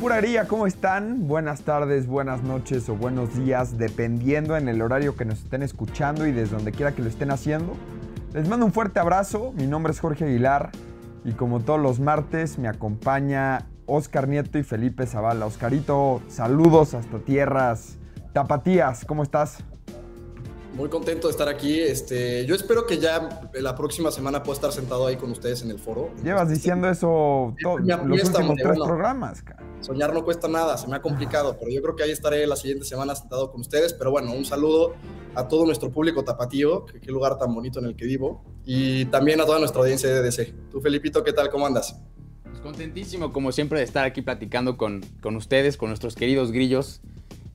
[0.00, 1.28] Puraría, ¿cómo están?
[1.28, 6.26] Buenas tardes, buenas noches o buenos días, dependiendo en el horario que nos estén escuchando
[6.26, 7.74] y desde donde quiera que lo estén haciendo.
[8.32, 10.70] Les mando un fuerte abrazo, mi nombre es Jorge Aguilar
[11.22, 15.44] y como todos los martes me acompaña Oscar Nieto y Felipe Zavala.
[15.44, 17.98] Oscarito, saludos hasta tierras
[18.32, 19.62] tapatías, ¿cómo estás?
[20.74, 21.80] Muy contento de estar aquí.
[21.80, 25.70] Este, yo espero que ya la próxima semana pueda estar sentado ahí con ustedes en
[25.70, 26.10] el foro.
[26.22, 29.44] Llevas diciendo eso todos los últimos tres programas.
[29.80, 32.56] Soñar no cuesta nada, se me ha complicado, pero yo creo que ahí estaré la
[32.56, 33.94] siguiente semana sentado con ustedes.
[33.94, 34.94] Pero bueno, un saludo
[35.34, 39.06] a todo nuestro público tapatío, que qué lugar tan bonito en el que vivo, y
[39.06, 40.70] también a toda nuestra audiencia de DDC.
[40.70, 41.50] Tú, Felipito, ¿qué tal?
[41.50, 42.00] ¿Cómo andas?
[42.44, 47.00] Pues contentísimo, como siempre, de estar aquí platicando con, con ustedes, con nuestros queridos grillos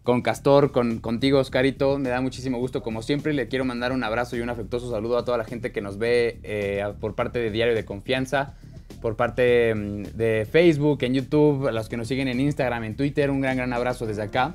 [0.05, 1.97] con Castor, con, contigo, Oscarito.
[1.97, 3.33] Me da muchísimo gusto, como siempre.
[3.33, 5.97] Le quiero mandar un abrazo y un afectuoso saludo a toda la gente que nos
[5.97, 8.53] ve eh, por parte de Diario de Confianza,
[9.01, 12.95] por parte mm, de Facebook, en YouTube, a los que nos siguen en Instagram, en
[12.95, 13.31] Twitter.
[13.31, 14.53] Un gran, gran abrazo desde acá.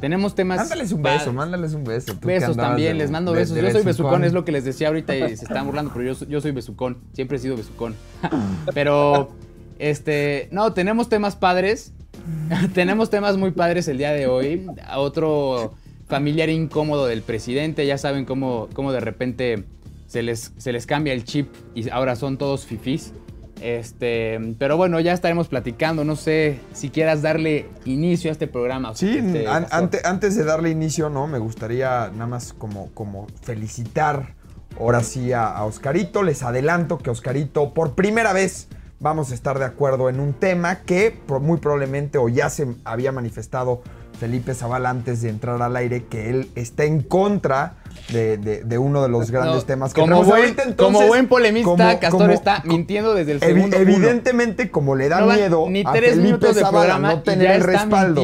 [0.00, 0.58] Tenemos temas.
[0.58, 2.14] Mándales un beso, mándales un beso.
[2.22, 3.56] Besos también, les mando besos.
[3.56, 6.26] yo soy besucón, es lo que les decía ahorita y se están burlando, pero yo,
[6.26, 6.98] yo soy besucón.
[7.14, 7.96] Siempre he sido besucón.
[8.74, 9.30] pero,
[9.78, 11.94] este, no, tenemos temas padres.
[12.74, 14.66] Tenemos temas muy padres el día de hoy.
[14.96, 15.74] Otro
[16.08, 17.86] familiar incómodo del presidente.
[17.86, 19.64] Ya saben cómo, cómo de repente
[20.06, 23.12] se les, se les cambia el chip y ahora son todos fifís.
[23.60, 26.04] Este, pero bueno, ya estaremos platicando.
[26.04, 28.94] No sé si quieras darle inicio a este programa.
[28.94, 31.26] Sí, este, antes de darle inicio, ¿no?
[31.26, 34.34] Me gustaría nada más como, como felicitar
[34.78, 36.22] ahora sí a, a Oscarito.
[36.22, 38.68] Les adelanto que Oscarito, por primera vez,
[39.00, 43.10] vamos a estar de acuerdo en un tema que muy probablemente o ya se había
[43.10, 43.82] manifestado
[44.20, 47.76] Felipe Zavala antes de entrar al aire que él está en contra
[48.12, 53.14] de, uno de los grandes temas que como buen, como buen polemista, Castor está mintiendo
[53.14, 58.22] desde el segundo Evidentemente, como le da miedo a Felipe Zavala no tener el respaldo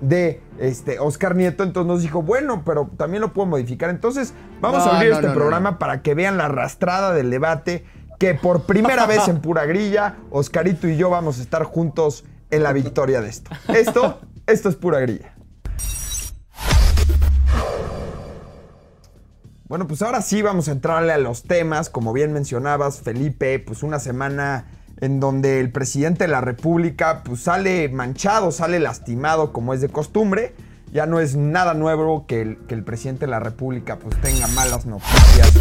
[0.00, 3.90] de este, Oscar Nieto, entonces nos dijo, bueno, pero también lo puedo modificar.
[3.90, 7.84] Entonces, vamos a abrir este programa para que vean la arrastrada del debate
[8.22, 12.22] que por primera vez en pura grilla, Oscarito y yo vamos a estar juntos
[12.52, 13.50] en la victoria de esto.
[13.66, 15.34] Esto, esto es pura grilla.
[19.64, 21.90] Bueno, pues ahora sí vamos a entrarle a los temas.
[21.90, 24.66] Como bien mencionabas, Felipe, pues una semana
[25.00, 29.88] en donde el presidente de la República pues sale manchado, sale lastimado como es de
[29.88, 30.54] costumbre.
[30.92, 34.46] Ya no es nada nuevo que el, que el presidente de la República pues tenga
[34.48, 35.52] malas noticias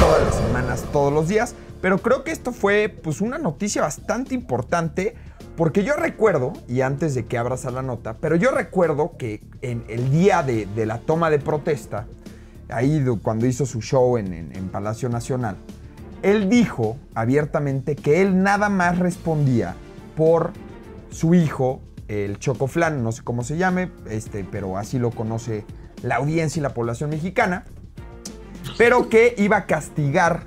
[0.00, 1.54] todas las semanas, todos los días.
[1.80, 5.14] Pero creo que esto fue pues una noticia bastante importante
[5.56, 9.42] porque yo recuerdo, y antes de que abras a la nota, pero yo recuerdo que
[9.60, 12.06] en el día de, la toma de protesta,
[12.68, 15.56] ahí cuando hizo su show en, en Palacio Nacional,
[16.22, 19.74] él dijo abiertamente que él nada más respondía
[20.16, 20.52] por
[21.10, 25.64] su hijo, el Chocoflan, no sé cómo se llame, este, pero así lo conoce
[26.02, 27.64] la audiencia y la población mexicana,
[28.76, 30.46] pero que iba a castigar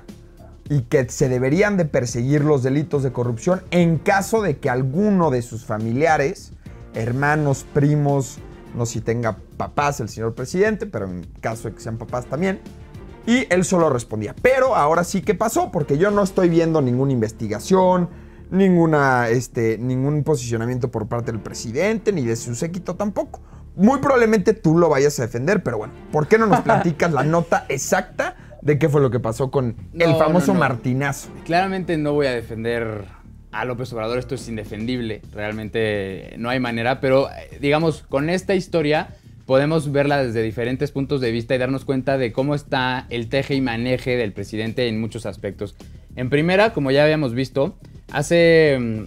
[0.72, 5.30] y que se deberían de perseguir los delitos de corrupción en caso de que alguno
[5.30, 6.54] de sus familiares,
[6.94, 8.38] hermanos, primos,
[8.74, 12.58] no si tenga papás el señor presidente, pero en caso de que sean papás también.
[13.26, 14.34] Y él solo respondía.
[14.40, 18.08] Pero ahora sí que pasó, porque yo no estoy viendo ninguna investigación,
[18.50, 23.42] ninguna, este, ningún posicionamiento por parte del presidente, ni de su séquito tampoco.
[23.76, 27.24] Muy probablemente tú lo vayas a defender, pero bueno, ¿por qué no nos platicas la
[27.24, 31.28] nota exacta de qué fue lo que pasó con el famoso Martinazo.
[31.44, 33.04] Claramente no voy a defender
[33.50, 37.28] a López Obrador, esto es indefendible, realmente no hay manera, pero
[37.60, 39.08] digamos, con esta historia
[39.44, 43.54] podemos verla desde diferentes puntos de vista y darnos cuenta de cómo está el teje
[43.54, 45.74] y maneje del presidente en muchos aspectos.
[46.16, 47.76] En primera, como ya habíamos visto,
[48.10, 49.06] hace,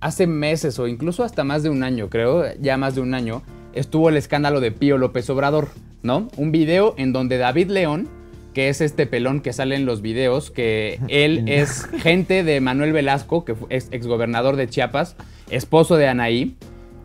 [0.00, 3.42] hace meses o incluso hasta más de un año, creo, ya más de un año,
[3.74, 5.68] estuvo el escándalo de Pío López Obrador,
[6.02, 6.28] ¿no?
[6.36, 8.08] Un video en donde David León
[8.56, 12.94] que es este pelón que sale en los videos, que él es gente de Manuel
[12.94, 15.14] Velasco, que es exgobernador de Chiapas,
[15.50, 16.56] esposo de Anaí,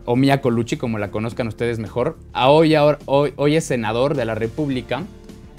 [0.06, 2.16] o Mía Colucci, como la conozcan ustedes mejor.
[2.34, 5.02] hoy, hoy, hoy es senador de la República.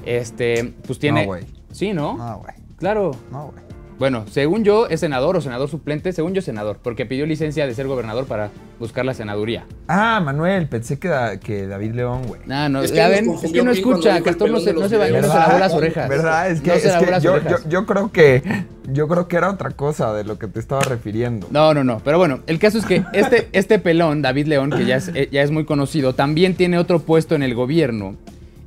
[0.03, 1.21] Este, pues tiene.
[1.21, 1.43] No, güey.
[1.71, 2.17] Sí, ¿no?
[2.17, 2.55] No, güey.
[2.77, 3.11] Claro.
[3.31, 3.62] No, güey.
[3.99, 7.73] Bueno, según yo es senador o senador suplente, según yo senador, porque pidió licencia de
[7.73, 8.49] ser gobernador para
[8.79, 9.65] buscar la senaduría.
[9.87, 12.41] Ah, Manuel, pensé que, que David León, güey.
[12.45, 15.27] No, no, es que, ven, es que no escucha, Castor no se, no se, no
[15.27, 16.09] lavó las orejas.
[16.09, 16.49] ¿Verdad?
[16.49, 18.43] Es que, es que yo, yo, yo, creo que
[18.91, 21.47] yo creo que era otra cosa de lo que te estaba refiriendo.
[21.51, 24.85] No, no, no, pero bueno, el caso es que este, este pelón, David León, que
[24.85, 28.15] ya es, eh, ya es muy conocido, también tiene otro puesto en el gobierno,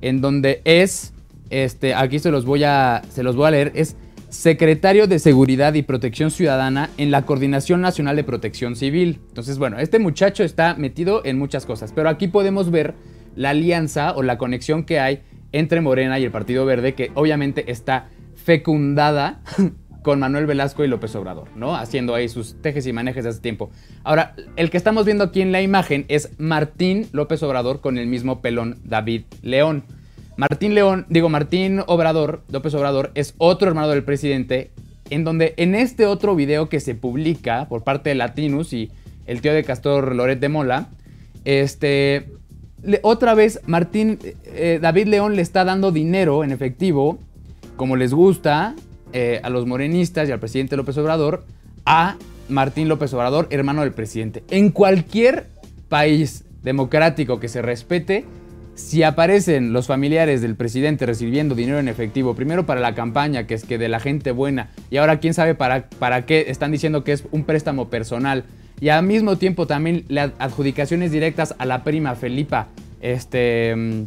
[0.01, 1.13] en donde es,
[1.51, 3.97] este, aquí se los voy a, se los voy a leer, es
[4.37, 9.19] secretario de Seguridad y Protección Ciudadana en la Coordinación Nacional de Protección Civil.
[9.29, 12.95] Entonces, bueno, este muchacho está metido en muchas cosas, pero aquí podemos ver
[13.35, 15.23] la alianza o la conexión que hay
[15.53, 19.41] entre Morena y el Partido Verde, que obviamente está fecundada
[20.03, 21.75] con Manuel Velasco y López Obrador, ¿no?
[21.75, 23.71] Haciendo ahí sus tejes y manejes de hace tiempo.
[24.05, 28.07] Ahora, el que estamos viendo aquí en la imagen es Martín López Obrador con el
[28.07, 29.85] mismo pelón David León.
[30.37, 34.71] Martín León, digo Martín Obrador, López Obrador, es otro hermano del presidente,
[35.09, 38.91] en donde en este otro video que se publica por parte de Latinus y
[39.27, 40.91] el tío de Castor Loret de Mola,
[41.47, 42.29] este,
[43.01, 47.19] otra vez Martín, eh, David León le está dando dinero en efectivo,
[47.77, 48.75] como les gusta,
[49.15, 51.45] eh, a los morenistas y al presidente López Obrador,
[51.87, 52.17] a
[52.51, 54.45] Martín López Obrador, hermano del presidente.
[54.51, 55.47] En cualquier
[55.89, 58.27] país democrático que se respete,
[58.77, 63.55] si aparecen los familiares del presidente recibiendo dinero en efectivo, primero para la campaña, que
[63.55, 67.03] es que de la gente buena, y ahora quién sabe para, para qué están diciendo
[67.03, 68.45] que es un préstamo personal,
[68.79, 72.69] y al mismo tiempo también las adjudicaciones directas a la prima Felipa,
[73.01, 74.03] este, mm,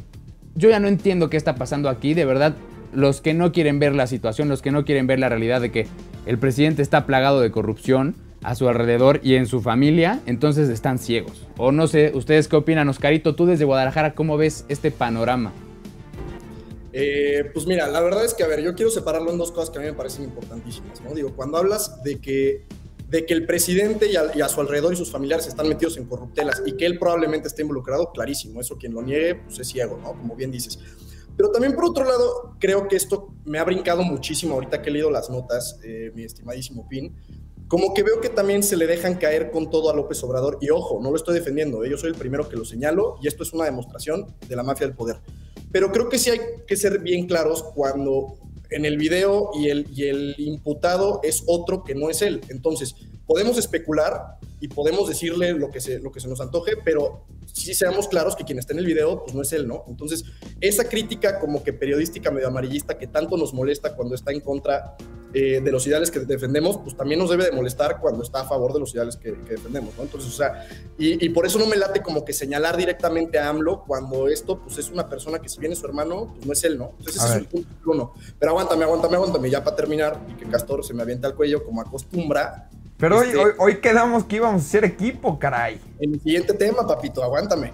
[0.54, 2.56] yo ya no entiendo qué está pasando aquí, de verdad,
[2.94, 5.72] los que no quieren ver la situación, los que no quieren ver la realidad de
[5.72, 5.88] que
[6.28, 11.00] el presidente está plagado de corrupción, a su alrededor y en su familia, entonces están
[11.00, 11.46] ciegos.
[11.58, 12.88] O no sé, ¿ustedes qué opinan?
[12.90, 15.52] Oscarito, tú desde Guadalajara, ¿cómo ves este panorama?
[16.92, 19.70] Eh, pues mira, la verdad es que, a ver, yo quiero separarlo en dos cosas
[19.70, 21.14] que a mí me parecen importantísimas, ¿no?
[21.14, 22.66] Digo, cuando hablas de que,
[23.10, 26.64] de que el presidente y a, su alrededor y sus familiares están metidos en corruptelas
[26.66, 30.14] y que él probablemente esté involucrado, clarísimo, eso quien lo niegue, pues es ciego, ¿no?
[30.14, 30.80] Como bien dices.
[31.38, 34.94] Pero también por otro lado, creo que esto me ha brincado muchísimo ahorita que he
[34.94, 37.16] leído las notas, eh, mi estimadísimo Pin,
[37.70, 40.58] como que veo que también se le dejan caer con todo a López Obrador.
[40.60, 41.90] Y ojo, no lo estoy defendiendo, ¿eh?
[41.90, 44.88] yo soy el primero que lo señalo y esto es una demostración de la mafia
[44.88, 45.18] del poder.
[45.72, 48.38] Pero creo que sí hay que ser bien claros cuando
[48.72, 52.42] en el video y el, y el imputado es otro que no es él.
[52.50, 52.96] Entonces,
[53.28, 57.76] podemos especular y podemos decirle lo que se, lo que se nos antoje, pero sí
[57.76, 59.84] seamos claros que quien está en el video, pues no es él, ¿no?
[59.88, 60.24] Entonces,
[60.60, 64.98] esa crítica como que periodística medio amarillista que tanto nos molesta cuando está en contra
[65.34, 68.46] eh, de los ideales que defendemos, pues también nos debe de molestar cuando está a
[68.46, 70.04] favor de los ideales que, defendemos, ¿no?
[70.04, 70.68] Entonces, o sea,
[70.98, 74.80] y, por eso no me late como que señalar directamente a AMLO cuando esto, pues
[74.80, 76.94] es una persona que si viene su hermano, pues no es él, ¿no?
[76.98, 78.14] Entonces, ese es el punto uno.
[78.40, 81.64] Pero aguántame, aguántame, aguántame, ya para terminar, y que Castor se me avienta al cuello
[81.64, 82.70] como acostumbra.
[82.98, 85.80] Pero hoy, este hoy, hoy, quedamos que íbamos a ser equipo, caray.
[86.00, 87.74] En el siguiente tema, papito, aguántame.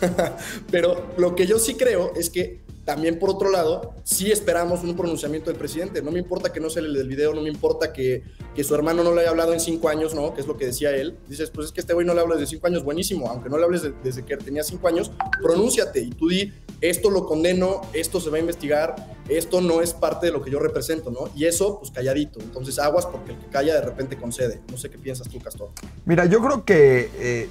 [0.70, 4.96] Pero lo que yo sí creo es que también, por otro lado, sí esperamos un
[4.96, 6.00] pronunciamiento del presidente.
[6.00, 8.22] No me importa que no sea el video, no me importa que,
[8.54, 10.32] que, su hermano no le haya hablado en cinco años, ¿no?
[10.32, 11.18] Que es lo que decía él.
[11.28, 13.28] Dices, pues es que este güey no le habla desde cinco años, buenísimo.
[13.28, 15.12] Aunque no le hables desde que tenía cinco años,
[15.42, 16.50] pronúnciate y tú di,
[16.80, 18.96] esto lo condeno, esto se va a investigar,
[19.28, 21.28] esto no es parte de lo que yo represento, ¿no?
[21.36, 22.40] Y eso, pues calladito.
[22.40, 24.62] Entonces, aguas porque el que calla de repente concede.
[24.70, 25.68] No sé qué piensas tú, Castor.
[26.06, 27.50] Mira, yo creo que eh,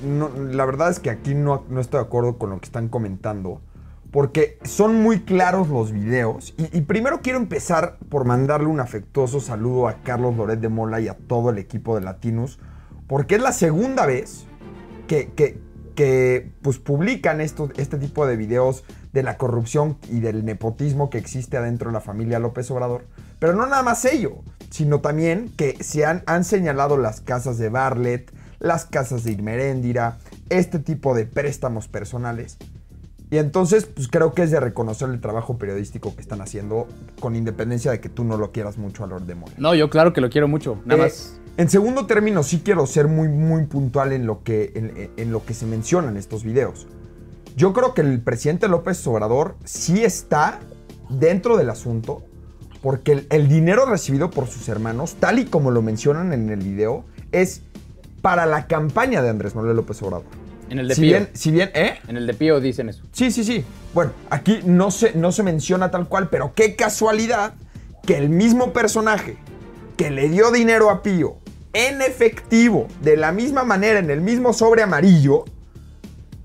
[0.49, 3.61] la verdad es que aquí no, no estoy de acuerdo con lo que están comentando
[4.17, 6.55] porque son muy claros los videos.
[6.57, 11.07] Y, primero quiero empezar por mandarle un afectuoso saludo a Carlos Loret de Mola y
[11.07, 12.57] a todo el equipo de Latinus,
[13.05, 14.47] porque es la segunda vez
[15.05, 21.55] que, pues, publican este tipo de videos de la corrupción y del nepotismo que existe
[21.55, 23.05] adentro de la familia López Obrador.
[23.37, 24.39] Pero no nada más ello,
[24.71, 30.17] sino también que se han, señalado las casas de Barlet, las casas de Irmeréndira,
[30.49, 32.57] este tipo de préstamos personales
[33.29, 36.87] y entonces, pues creo que es de reconocer el trabajo periodístico que están haciendo,
[37.19, 39.53] con independencia de que tú no lo quieras mucho a Lord de Mola.
[39.57, 41.39] No, yo claro que lo quiero mucho, nada eh, más.
[41.57, 45.53] En segundo término, sí quiero ser muy, muy puntual en lo, que, en, lo que
[45.53, 46.87] se menciona en estos videos.
[47.57, 50.59] Yo creo que el presidente López Obrador sí está
[51.09, 52.23] dentro del asunto,
[52.81, 56.59] porque el, el dinero recibido por sus hermanos, tal y como lo mencionan en el
[56.59, 57.63] video, es
[58.21, 60.46] para la campaña de Andrés Manuel López Obrador.
[60.69, 61.09] En el de si Pío.
[61.11, 61.99] Bien, si bien, ¿eh?
[62.07, 63.03] En el de Pío dicen eso.
[63.11, 63.63] Sí, sí, sí.
[63.93, 67.53] Bueno, aquí no se, no se menciona tal cual, pero qué casualidad
[68.05, 69.37] que el mismo personaje
[69.97, 71.37] que le dio dinero a Pío
[71.73, 75.45] en efectivo, de la misma manera, en el mismo sobre amarillo,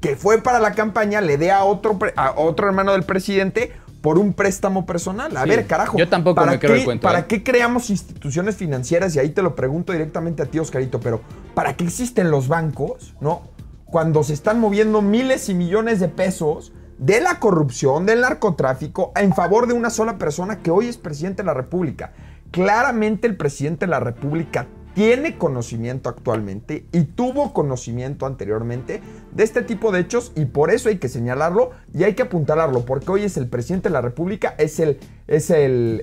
[0.00, 4.18] que fue para la campaña, le dé a otro, a otro hermano del presidente por
[4.18, 5.34] un préstamo personal.
[5.36, 5.96] A ver, carajo.
[5.96, 7.02] Yo tampoco ¿para me creo el cuento.
[7.06, 7.24] ¿Para ¿eh?
[7.28, 9.14] qué creamos instituciones financieras?
[9.14, 11.20] Y ahí te lo pregunto directamente a ti, Oscarito, pero
[11.54, 13.14] ¿para qué existen los bancos?
[13.20, 13.51] ¿No?
[13.92, 19.34] Cuando se están moviendo miles y millones de pesos de la corrupción, del narcotráfico, en
[19.34, 22.14] favor de una sola persona que hoy es presidente de la República.
[22.50, 29.60] Claramente el presidente de la República tiene conocimiento actualmente y tuvo conocimiento anteriormente de este
[29.60, 33.24] tipo de hechos y por eso hay que señalarlo y hay que apuntalarlo, porque hoy
[33.24, 36.02] es el presidente de la República, es el, es el,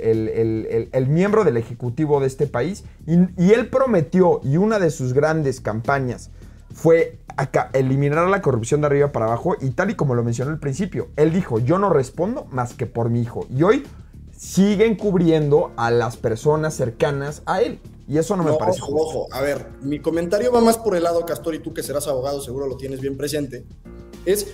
[0.91, 5.13] el, miembro del Ejecutivo de este país y, y, él prometió y una de sus
[5.13, 6.29] grandes campañas
[6.79, 7.19] fue
[7.73, 11.09] eliminar la corrupción de arriba para abajo y tal y como lo mencionó al principio,
[11.17, 13.83] él dijo, yo no respondo más que por mi hijo y hoy
[14.35, 17.79] siguen cubriendo a las personas cercanas a él.
[18.07, 21.03] Y eso no me parece ojo, Ojo, a ver, mi comentario va más por el
[21.03, 23.65] lado, Castor, y tú que serás abogado, seguro lo tienes bien presente.
[24.25, 24.47] Es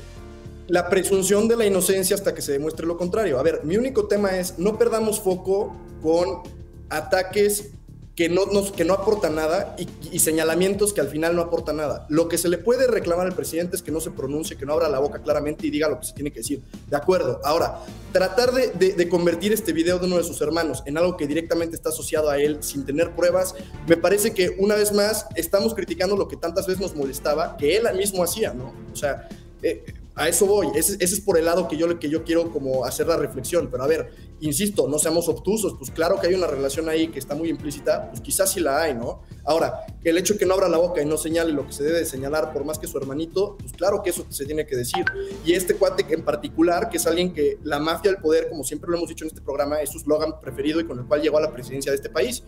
[0.68, 3.40] la presunción de la inocencia hasta que se demuestre lo contrario.
[3.40, 6.42] A ver, mi único tema es no perdamos foco con
[6.90, 7.72] ataques
[8.16, 12.06] que no, nos, que no aporta nada y, señalamientos que al final no aportan nada.
[12.10, 14.74] Lo que se le puede reclamar al presidente es que no se pronuncie, que no
[14.74, 16.62] abra la boca claramente y diga lo que se tiene que decir.
[16.90, 17.42] De acuerdo.
[17.44, 17.82] Ahora,
[18.14, 21.76] tratar de, de, convertir este video de uno de sus hermanos en algo que directamente
[21.76, 23.54] está asociado a él sin tener pruebas,
[23.88, 27.76] me parece que una vez más estamos criticando lo que tantas veces nos molestaba, que
[27.76, 28.74] él mismo hacía, ¿no?
[28.94, 29.28] O sea,
[29.62, 29.84] eh,
[30.16, 33.08] a eso voy, ese, es por el lado que yo, que yo quiero como hacer
[33.08, 36.88] la reflexión, pero a ver, insisto, no seamos obtusos, pues claro que hay una relación
[36.88, 39.24] ahí que está muy implícita, pues quizás sí la hay, ¿no?
[39.44, 41.84] Ahora, el hecho de que no abra la boca y no señale lo que se
[41.84, 44.76] debe de señalar por más que su hermanito, pues claro que eso se tiene que
[44.76, 45.04] decir.
[45.46, 48.90] Y este cuate en particular, que es alguien que la mafia del poder, como siempre
[48.90, 51.38] lo hemos dicho en este programa, es su slogan preferido y con el cual llegó
[51.38, 52.44] a la presidencia de este país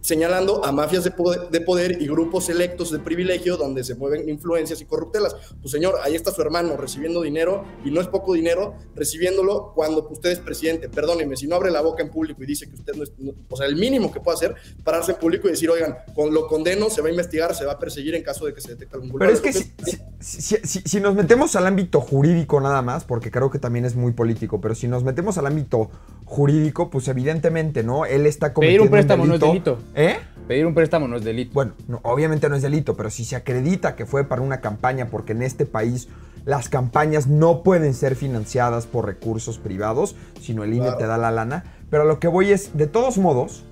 [0.00, 1.10] señalando a mafias de
[1.60, 5.36] poder, y grupos electos de privilegio donde se mueven influencias y corruptelas.
[5.60, 10.06] Pues señor, ahí está su hermano recibiendo dinero y no es poco dinero, recibiéndolo cuando
[10.10, 10.88] usted es presidente.
[10.88, 13.12] Perdóneme, si no abre la boca en público y dice que usted no es,
[13.48, 16.46] o sea, el mínimo que puede hacer, pararse en público y decir, oigan, con lo
[16.46, 18.96] condeno, se va a investigar, se va a perseguir en caso de que se detecte
[18.96, 19.38] algún culpable.
[19.42, 23.58] Pero es que si, si nos metemos al ámbito jurídico nada más, porque creo que
[23.58, 25.90] también es muy político, pero si nos metemos al ámbito
[26.30, 28.06] jurídico, pues evidentemente, ¿no?
[28.06, 29.78] Él está cometiendo Pedir un préstamo no es delito.
[29.96, 30.16] ¿Eh?
[30.46, 31.50] Pedir un préstamo no es delito.
[31.52, 31.72] Bueno,
[32.02, 35.42] obviamente no es delito, pero si se acredita que fue para una campaña, porque en
[35.42, 36.06] este país
[36.44, 41.32] las campañas no pueden ser financiadas por recursos privados, sino el INE te da la
[41.32, 41.64] lana.
[41.90, 43.64] Pero lo que voy es, de todos modos,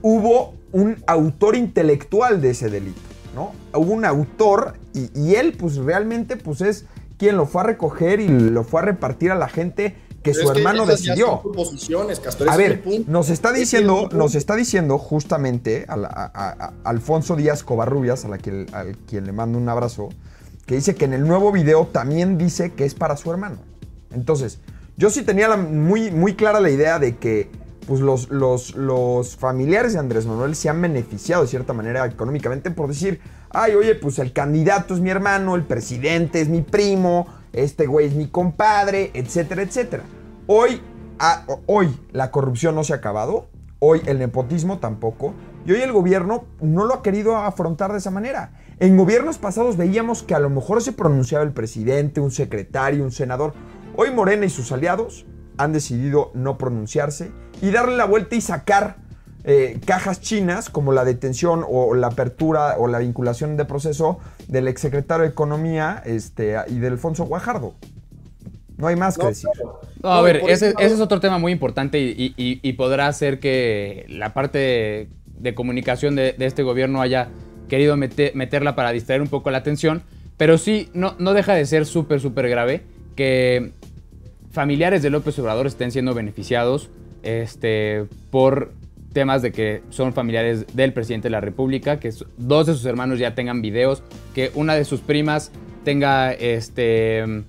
[0.00, 3.02] hubo un autor intelectual de ese delito,
[3.34, 3.52] ¿no?
[3.78, 6.86] Hubo un autor y, y él, pues realmente, pues es
[7.18, 9.94] quien lo fue a recoger y lo fue a repartir a la gente
[10.26, 11.42] que su hermano decidió.
[12.48, 18.38] a ver, nos está diciendo, nos está diciendo justamente a, Alfonso Díaz Covarrubias, a la
[18.38, 20.08] que, al quien le mando un abrazo,
[20.66, 23.58] que dice que en el nuevo video también dice que es para su hermano.
[24.12, 24.58] Entonces,
[24.96, 27.48] yo sí tenía muy, muy clara la idea de que
[27.86, 32.72] pues los, los, los, familiares de Andrés Manuel se han beneficiado de cierta manera económicamente
[32.72, 37.28] por decir, ay, oye, pues el candidato es mi hermano, el presidente es mi primo,
[37.52, 40.02] este güey es mi compadre, etcétera, etcétera.
[40.48, 40.80] Hoy,
[41.66, 43.48] hoy la corrupción no se ha acabado,
[43.80, 45.34] hoy el nepotismo tampoco,
[45.66, 48.52] y hoy el gobierno no lo ha querido afrontar de esa manera.
[48.78, 53.10] En gobiernos pasados veíamos que a lo mejor se pronunciaba el presidente, un secretario, un
[53.10, 53.54] senador.
[53.96, 55.26] Hoy Morena y sus aliados
[55.56, 58.98] han decidido no pronunciarse y darle la vuelta y sacar
[59.42, 64.68] eh, cajas chinas como la detención o la apertura o la vinculación de proceso del
[64.68, 67.74] exsecretario de Economía este, y de Alfonso Guajardo.
[68.78, 69.48] No hay más que decir.
[70.02, 75.54] a ver, ese, es otro tema muy importante y, podrá ser que la parte de,
[75.54, 77.28] comunicación de, este gobierno haya
[77.68, 80.02] querido meterla para distraer un poco la atención,
[80.36, 82.82] pero sí, no, no deja de ser súper, súper grave
[83.16, 83.72] que
[84.52, 86.90] familiares de López Obrador estén siendo beneficiados
[87.22, 88.72] este, por
[89.12, 93.18] temas de que son familiares del presidente de la República, que dos de sus hermanos
[93.18, 94.02] ya tengan videos,
[94.34, 95.50] que una de sus primas
[95.84, 97.44] tenga este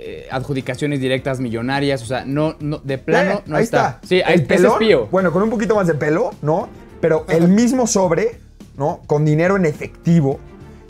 [0.00, 4.00] eh, adjudicaciones directas millonarias, o sea, no, no de plano eh, no ahí está.
[4.06, 4.46] Sí, el
[5.10, 6.68] Bueno, con un poquito más de pelo, ¿no?
[7.00, 8.38] Pero el mismo sobre,
[8.76, 9.00] ¿no?
[9.08, 10.38] Con dinero en efectivo,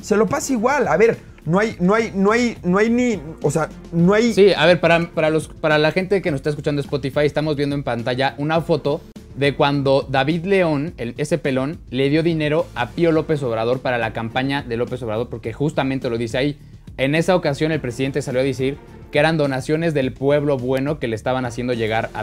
[0.02, 0.88] se lo pasa igual.
[0.88, 4.34] A ver, no hay, no hay, no hay, no hay ni, o sea, no hay.
[4.34, 7.56] Sí, a ver, para, para, los, para la gente que nos está escuchando Spotify, estamos
[7.56, 9.00] viendo en pantalla una foto
[9.36, 13.96] de cuando David León, el, ese pelón, le dio dinero a Pío López Obrador para
[13.96, 16.58] la campaña de López Obrador, porque justamente lo dice ahí.
[16.98, 18.76] En esa ocasión el presidente salió a decir
[19.10, 22.22] que eran donaciones del pueblo bueno que le estaban haciendo llegar a,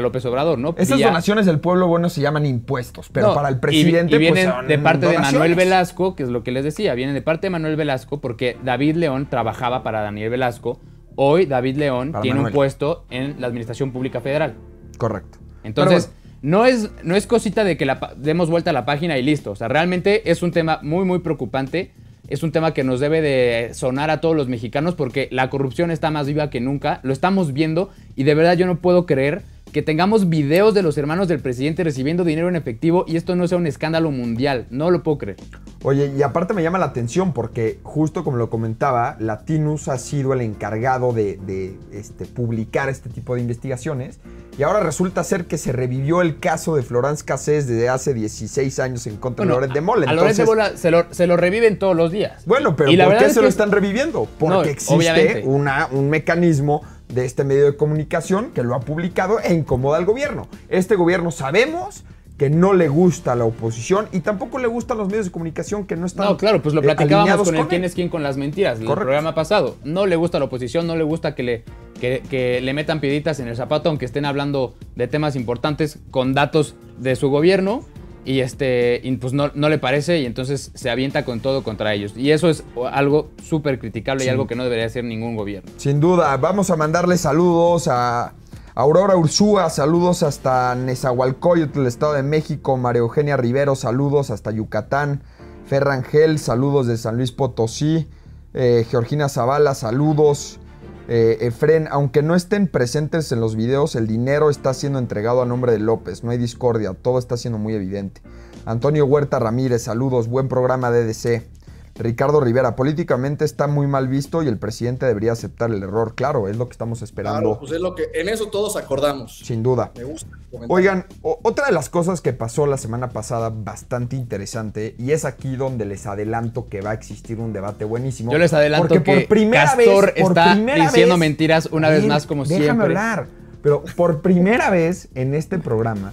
[0.00, 0.74] López Obrador, ¿no?
[0.78, 4.66] Esas donaciones del pueblo bueno se llaman impuestos, pero para el presidente y, pues, vienen
[4.66, 7.50] de parte de Manuel Velasco, que es lo que les decía, vienen de parte de
[7.50, 10.80] Manuel Velasco porque David León trabajaba para Daniel Velasco.
[11.16, 14.54] Hoy David León tiene un puesto en la Administración Pública Federal.
[14.98, 15.38] Correcto.
[15.64, 16.10] Entonces,
[16.42, 19.50] no es, no es cosita de que la, demos vuelta a la página y listo.
[19.50, 21.92] O sea, realmente es un tema muy, muy preocupante.
[22.28, 25.90] Es un tema que nos debe de sonar a todos los mexicanos porque la corrupción
[25.90, 27.00] está más viva que nunca.
[27.02, 29.42] Lo estamos viendo y de verdad yo no puedo creer
[29.76, 33.46] que tengamos videos de los hermanos del presidente recibiendo dinero en efectivo y esto no
[33.46, 34.66] sea un escándalo mundial.
[34.70, 35.36] No lo puedo creer.
[35.82, 40.32] Oye, y aparte me llama la atención porque justo como lo comentaba, Latinus ha sido
[40.32, 44.18] el encargado de, de, este, publicar este tipo de investigaciones
[44.58, 48.78] y ahora resulta ser que se revivió el caso de Florence Cassés desde hace 16
[48.78, 50.10] años en contra de Loret de Mola.
[50.10, 52.46] A Loret de Mola se lo, se lo, reviven todos los días.
[52.46, 54.26] Bueno, pero ¿por qué se lo están reviviendo?
[54.38, 56.80] Porque existe una, un mecanismo
[57.16, 60.46] de este medio de comunicación que lo ha publicado e incomoda al gobierno.
[60.68, 62.04] Este gobierno sabemos
[62.36, 65.96] que no le gusta la oposición y tampoco le gustan los medios de comunicación que
[65.96, 66.26] no están.
[66.26, 68.84] No, claro, pues lo eh, platicábamos con el quién es quién con las mentiras, el
[68.84, 69.76] programa pasado.
[69.82, 71.64] No le gusta la oposición, no le gusta que le,
[71.98, 76.74] que, le metan pieditas en el zapato, aunque estén hablando de temas importantes con datos
[76.98, 77.82] de su gobierno.
[78.26, 82.14] Y este, pues no, le parece y entonces se avienta con todo contra ellos.
[82.16, 85.70] Y eso es algo súper criticable y algo que no debería hacer ningún gobierno.
[85.76, 88.32] Sin duda, vamos a mandarle saludos a
[88.74, 92.76] Aurora Ursúa, saludos hasta Nezahualcóyotl, el Estado de México.
[92.76, 95.22] María Eugenia Rivero, saludos hasta Yucatán.
[95.66, 98.08] Ferrangel, saludos de San Luis Potosí.
[98.54, 100.58] Eh, Georgina Zavala, saludos.
[101.08, 105.46] Eh, Efren, aunque no estén presentes en los videos, el dinero está siendo entregado a
[105.46, 106.24] nombre de López.
[106.24, 108.22] No hay discordia, todo está siendo muy evidente.
[108.64, 110.26] Antonio Huerta Ramírez, saludos.
[110.26, 111.55] Buen programa DDC.
[111.98, 116.14] Ricardo Rivera, políticamente está muy mal visto y el presidente debería aceptar el error.
[116.14, 117.40] Claro, es lo que estamos esperando.
[117.40, 119.38] Claro, pues es lo que en eso todos acordamos.
[119.38, 119.92] Sin duda.
[119.96, 120.30] Me gusta.
[120.68, 125.56] Oigan, otra de las cosas que pasó la semana pasada bastante interesante y es aquí
[125.56, 128.32] donde les adelanto que va a existir un debate buenísimo.
[128.32, 132.26] Yo les adelanto porque que por primera Castor vez, está diciendo mentiras una vez más
[132.26, 132.88] como déjame siempre.
[132.88, 133.26] Déjame hablar.
[133.62, 136.12] Pero por primera vez en este programa,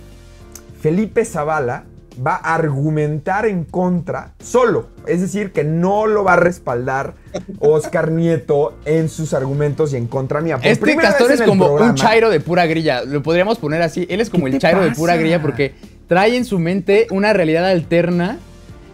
[0.82, 1.86] Felipe Zavala
[2.26, 4.90] va a argumentar en contra solo.
[5.08, 7.16] Es decir, que no lo va a respaldar
[7.60, 10.60] Oscar Nieto en sus argumentos y en contra mía.
[10.62, 13.04] este castor es como un chairo de pura grilla.
[13.04, 14.06] Lo podríamos poner así.
[14.10, 15.74] Él es como el chairo de pura grilla porque
[16.08, 18.38] trae en su mente una realidad alterna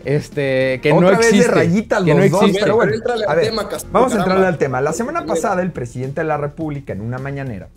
[0.05, 1.47] este, que no existe.
[1.47, 2.93] de rayitas que los dos, pero bueno,
[3.91, 4.81] vamos a entrarle al tema.
[4.81, 7.67] La semana pasada el presidente de la República en una mañanera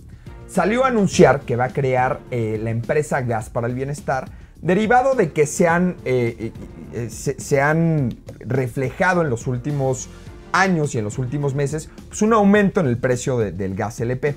[0.47, 4.29] salió a anunciar que va a crear eh, la empresa Gas para el Bienestar
[4.63, 6.53] derivado de que se han, eh,
[6.93, 10.09] eh, se, han reflejado en los últimos
[10.53, 14.37] años y en los últimos meses pues un aumento en el precio del gas LP.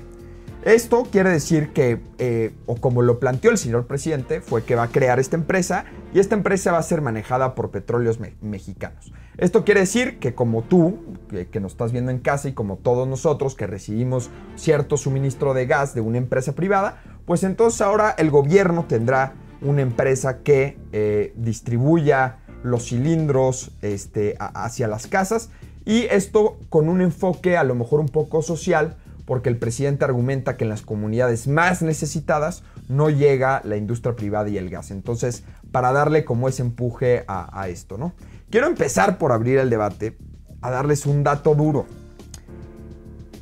[0.64, 4.84] Esto quiere decir que, eh, o como lo planteó el señor presidente, fue que va
[4.84, 9.12] a crear esta empresa y esta empresa va a ser manejada por petróleos mexicanos.
[9.38, 12.78] Esto quiere decir que como tú, que, que, nos estás viendo en casa y como
[12.78, 18.16] todos nosotros que recibimos cierto suministro de gas de una empresa privada, pues entonces ahora
[18.18, 25.50] el gobierno tendrá una empresa que eh, distribuya los cilindros este, hacia las casas
[25.84, 30.56] y esto con un enfoque a lo mejor un poco social porque el presidente argumenta
[30.56, 34.92] que en las comunidades más necesitadas no llega la industria privada y el gas.
[34.92, 35.42] Entonces,
[35.72, 38.14] para darle como ese empuje a, esto, ¿no?
[38.50, 40.16] Quiero empezar por abrir el debate,
[40.62, 41.86] a darles un dato duro.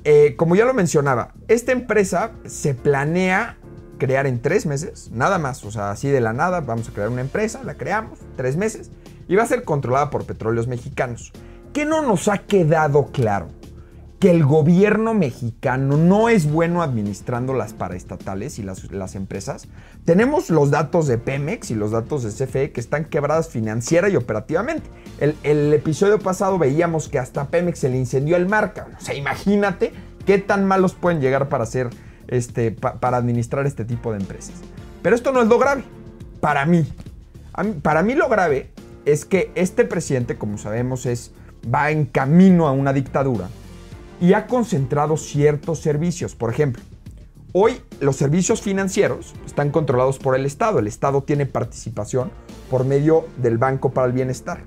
[0.04, 3.58] Eh, como ya lo mencionaba, esta empresa se planea
[3.98, 7.08] crear en tres meses, nada más, o sea, así de la nada, vamos a crear
[7.08, 8.90] una empresa, la creamos, tres meses,
[9.28, 11.32] y va a ser controlada por petróleos mexicanos.
[11.72, 13.48] ¿Qué no nos ha quedado claro?
[14.20, 19.68] Que el gobierno mexicano no es bueno administrando las paraestatales y las, las empresas.
[20.04, 24.16] Tenemos los datos de Pemex y los datos de CFE que están quebradas financiera y
[24.16, 24.88] operativamente.
[25.18, 28.86] El, el episodio pasado veíamos que hasta Pemex se le incendió el marca.
[28.98, 29.92] O sea, imagínate
[30.24, 31.90] qué tan malos pueden llegar para ser
[32.28, 34.54] este, para administrar este tipo de empresas.
[35.02, 35.84] Pero esto no es lo grave,
[36.40, 36.86] para mí.
[37.82, 38.70] Para mí lo grave
[39.04, 41.32] es que este presidente, como sabemos, es,
[41.72, 43.48] va en camino a una dictadura
[44.20, 46.34] y ha concentrado ciertos servicios.
[46.34, 46.82] Por ejemplo,
[47.52, 50.78] hoy los servicios financieros están controlados por el Estado.
[50.78, 52.30] El Estado tiene participación
[52.70, 54.64] por medio del Banco para el Bienestar.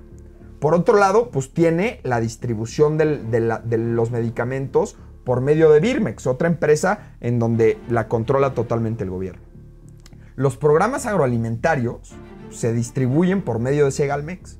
[0.59, 6.47] Por otro lado, pues tiene la distribución de los medicamentos por medio de Birmex, otra
[6.47, 9.41] empresa en donde la controla totalmente el gobierno.
[10.37, 12.13] Los programas agroalimentarios
[12.49, 14.57] se distribuyen por medio de Segalmex.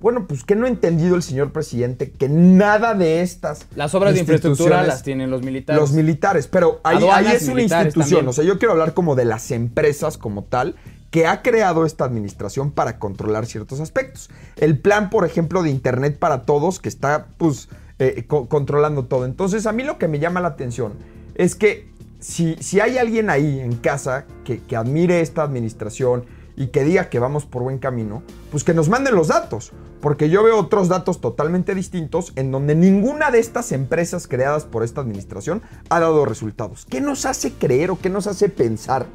[0.00, 3.68] Bueno, pues que no ha entendido el señor presidente que nada de estas.
[3.76, 5.80] Las obras de infraestructura las tienen los militares.
[5.80, 6.96] Los militares, pero ahí,
[7.32, 8.26] es una institución.
[8.26, 10.74] O sea, yo quiero hablar como de las empresas como tal
[11.12, 14.30] que ha creado esta administración para controlar ciertos aspectos.
[14.56, 17.68] El plan, por ejemplo, de Internet para todos, que está, pues,
[18.02, 19.24] eh, controlando todo.
[19.24, 20.94] Entonces a mí lo que me llama la atención
[21.36, 26.24] es que si, si hay alguien ahí en casa que, admire esta administración
[26.56, 29.72] y que diga que vamos por buen camino, pues que nos manden los datos.
[30.00, 34.82] Porque yo veo otros datos totalmente distintos en donde ninguna de estas empresas creadas por
[34.82, 36.86] esta administración ha dado resultados.
[36.88, 39.06] ¿Qué nos hace creer o qué nos hace pensar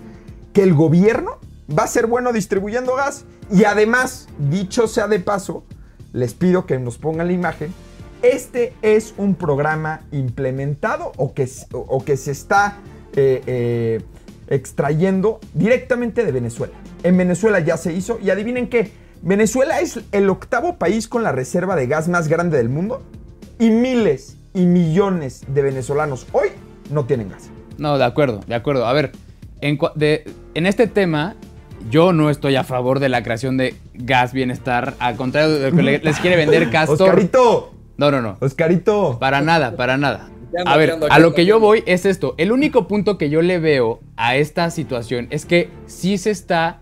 [0.54, 1.40] que el gobierno
[1.78, 3.26] va a ser bueno distribuyendo gas?
[3.52, 5.66] Y además, dicho sea de paso,
[6.14, 7.74] les pido que nos pongan la imagen.
[8.32, 12.80] Este es un programa implementado o que, o que se está
[13.16, 14.02] eh, eh,
[14.50, 16.74] extrayendo directamente de Venezuela.
[17.04, 21.32] En Venezuela ya se hizo y adivinen qué, Venezuela es el octavo país con la
[21.32, 23.02] reserva de gas más grande del mundo
[23.60, 26.50] y miles y millones de venezolanos hoy
[26.92, 27.50] no tienen gas.
[27.78, 28.88] No, de acuerdo, de acuerdo.
[28.88, 29.14] A ver,
[29.62, 29.80] en,
[30.54, 31.38] en este tema
[31.90, 35.78] yo no estoy a favor de la creación de gas bienestar, al contrario de lo
[35.78, 37.08] que les quiere vender Castor.
[37.08, 37.77] Oscarito.
[37.98, 38.38] No, no, no.
[38.40, 39.18] Oscarito.
[39.20, 40.30] Para nada, para nada.
[40.66, 42.36] A ver, a lo que yo voy es esto.
[42.38, 46.80] El único punto que yo le veo a esta situación es que sí se está,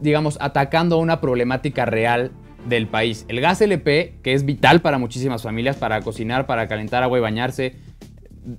[0.00, 2.32] digamos, atacando a una problemática real
[2.68, 3.24] del país.
[3.28, 7.20] El gas LP, que es vital para muchísimas familias, para cocinar, para calentar agua y
[7.20, 7.76] bañarse,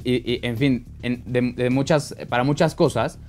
[0.04, 3.20] y, en fin, de, muchas, para muchas cosas,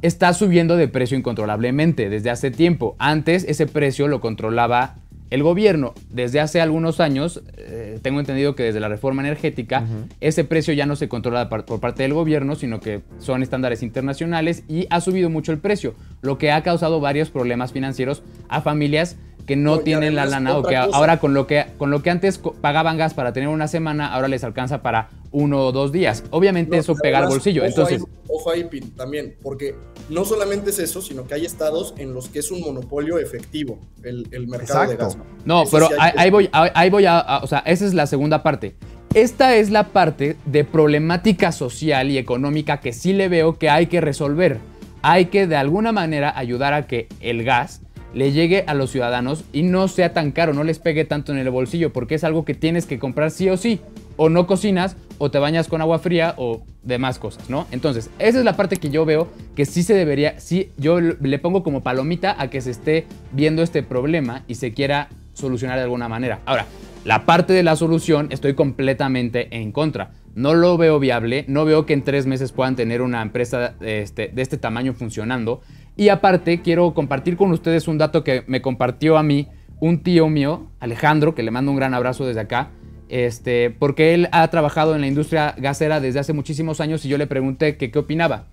[0.00, 2.96] está subiendo de precio incontrolablemente desde hace tiempo.
[2.98, 4.96] Antes ese precio lo controlaba
[5.32, 9.82] el gobierno, desde hace algunos años, eh, tengo entendido que desde la reforma energética,
[10.20, 14.62] ese precio ya no se controla por parte del gobierno, sino que son estándares internacionales
[14.68, 19.16] y ha subido mucho el precio, lo que ha causado varios problemas financieros a familias
[19.46, 22.38] que no, tienen la lana o que ahora con lo que, con lo que antes
[22.60, 26.24] pagaban gas para tener una semana, ahora les alcanza para uno o dos días.
[26.30, 27.64] Obviamente eso pega al bolsillo.
[27.64, 29.74] Entonces, ojo ahí, también, porque
[30.08, 33.78] no solamente es eso, sino que hay estados en los que es un monopolio efectivo
[34.02, 35.16] el, mercado de gas.
[35.44, 38.74] No, pero ahí, voy, ahí voy a, o sea, esa es la segunda parte.
[39.14, 43.86] Esta es la parte de problemática social y económica que sí le veo que hay
[43.86, 44.58] que resolver.
[45.02, 47.82] Hay que de alguna manera ayudar a que el gas
[48.14, 51.38] le llegue a los ciudadanos y no sea tan caro, no les pegue tanto en
[51.38, 53.80] el bolsillo, porque es algo que tienes que comprar sí o sí.
[54.16, 57.66] O no cocinas, o te bañas con agua fría, o demás cosas, ¿no?
[57.70, 61.38] Entonces, esa es la parte que yo veo que sí se debería, sí, yo le
[61.38, 65.84] pongo como palomita a que se esté viendo este problema y se quiera solucionar de
[65.84, 66.40] alguna manera.
[66.44, 66.66] Ahora,
[67.04, 70.12] la parte de la solución estoy completamente en contra.
[70.34, 74.28] No lo veo viable, no veo que en tres meses puedan tener una empresa este,
[74.28, 75.60] de este tamaño funcionando.
[75.96, 79.48] Y aparte, quiero compartir con ustedes un dato que me compartió a mí
[79.80, 82.70] un tío mío, Alejandro, que le mando un gran abrazo desde acá,
[83.12, 87.18] este, porque él ha trabajado en la industria gasera desde hace muchísimos años y yo
[87.18, 88.46] le pregunté qué opinaba.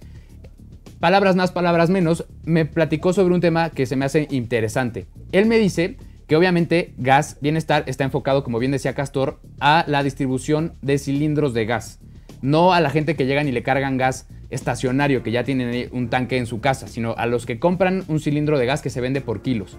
[1.00, 5.08] Palabras más, palabras menos, me platicó sobre un tema que se me hace interesante.
[5.32, 5.96] Él me dice
[6.28, 11.54] que obviamente Gas Bienestar está enfocado, como bien decía Castor, a la distribución de cilindros
[11.54, 12.00] de gas,
[12.42, 16.10] no a la gente que llegan y le cargan gas estacionario que ya tienen un
[16.10, 19.00] tanque en su casa, sino a los que compran un cilindro de gas que se
[19.00, 19.78] vende por kilos.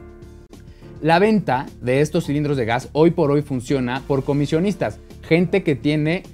[1.02, 5.74] La venta de estos cilindros de gas hoy por hoy funciona por comisionistas, gente que
[5.74, 6.24] tiene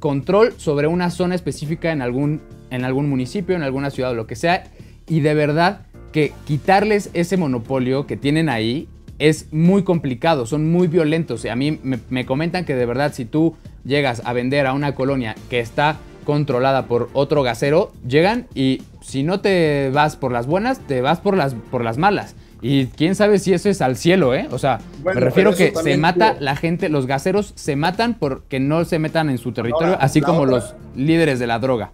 [0.00, 4.26] control sobre una zona específica en algún, en algún municipio, en alguna ciudad o lo
[4.26, 4.64] que sea,
[5.08, 8.86] y de verdad que quitarles ese monopolio que tienen ahí
[9.18, 11.46] es muy complicado, son muy violentos.
[11.46, 14.94] A mí me, me comentan que de verdad si tú llegas a vender a una
[14.94, 15.96] colonia que está
[16.26, 21.20] controlada por otro gasero, llegan y si no te vas por las buenas, te vas
[21.20, 22.36] por las, por las malas.
[22.62, 24.46] Y quién sabe si eso es al cielo, ¿eh?
[24.52, 28.84] O sea, me refiero que se mata la gente, los gaseros se matan porque no
[28.84, 31.90] se metan en su territorio, así como los líderes de la droga.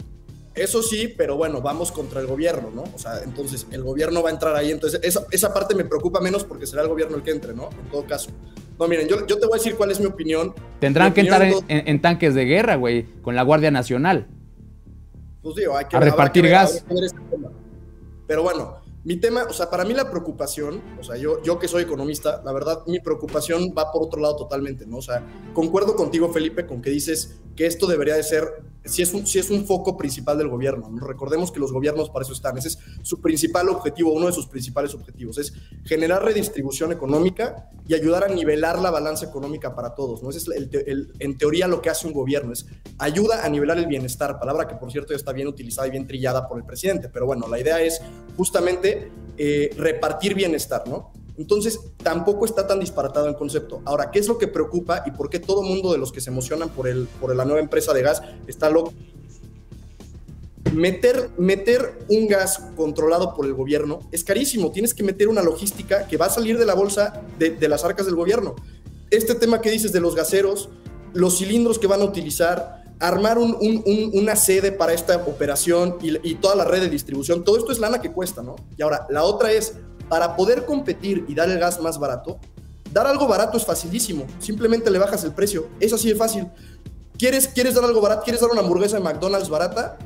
[0.54, 2.82] Eso sí, pero bueno, vamos contra el gobierno, ¿no?
[2.94, 4.72] O sea, entonces el gobierno va a entrar ahí.
[4.72, 7.70] Entonces, esa, esa parte me preocupa menos porque será el gobierno el que entre, ¿no?
[7.70, 8.30] En todo caso.
[8.78, 10.54] No, miren, yo, yo te voy a decir cuál es mi opinión.
[10.80, 14.26] Tendrán que entrar en, tanques de guerra, güey, con la Guardia Nacional.
[15.42, 16.84] Pues digo, hay que a repartir gas.
[16.90, 17.16] Este
[18.26, 21.68] pero bueno, mi tema, o sea, para mí la preocupación, o sea, yo, yo que
[21.68, 24.98] soy economista, la verdad, mi preocupación va por otro lado totalmente, ¿no?
[24.98, 29.12] O sea, concuerdo contigo, Felipe, con que dices que esto debería de ser, si es
[29.12, 31.06] un, si es un foco principal del gobierno, ¿no?
[31.06, 34.46] Recordemos que los gobiernos para eso están, ese es su principal objetivo, uno de sus
[34.46, 35.52] principales objetivos, es
[35.84, 40.30] generar redistribución económica y ayudar a nivelar la balanza económica para todos, ¿no?
[40.30, 42.66] Ese es el, en teoría lo que hace un gobierno, es
[42.98, 46.06] ayuda a nivelar el bienestar, palabra que por cierto ya está bien utilizada y bien
[46.06, 48.00] trillada por el presidente, pero bueno, la idea es
[48.36, 51.12] justamente eh, repartir bienestar, ¿no?
[51.38, 53.80] Entonces, tampoco está tan disparatado el concepto.
[53.84, 56.30] Ahora, ¿qué es lo que preocupa y por qué todo mundo de los que se
[56.30, 58.92] emocionan por, el, por la nueva empresa de gas está loco?
[60.74, 64.72] Meter, meter un gas controlado por el gobierno es carísimo.
[64.72, 68.06] Tienes que meter una logística que va a salir de la bolsa de, las arcas
[68.06, 68.56] del gobierno.
[69.10, 70.70] Este tema que dices de los gaseros,
[71.14, 76.64] los cilindros que van a utilizar, armar una sede para esta operación y, toda la
[76.64, 78.56] red de distribución, todo esto es lana que cuesta, ¿no?
[78.76, 79.74] Y ahora, la otra es,
[80.08, 82.38] para poder competir y dar el gas más barato,
[82.92, 84.26] dar algo barato es facilísimo.
[84.38, 85.68] Simplemente le bajas el precio.
[85.80, 86.48] Es así de fácil.
[87.18, 88.22] ¿Quieres, ¿Quieres dar algo barato?
[88.22, 89.98] ¿Quieres dar una hamburguesa de McDonald's barata?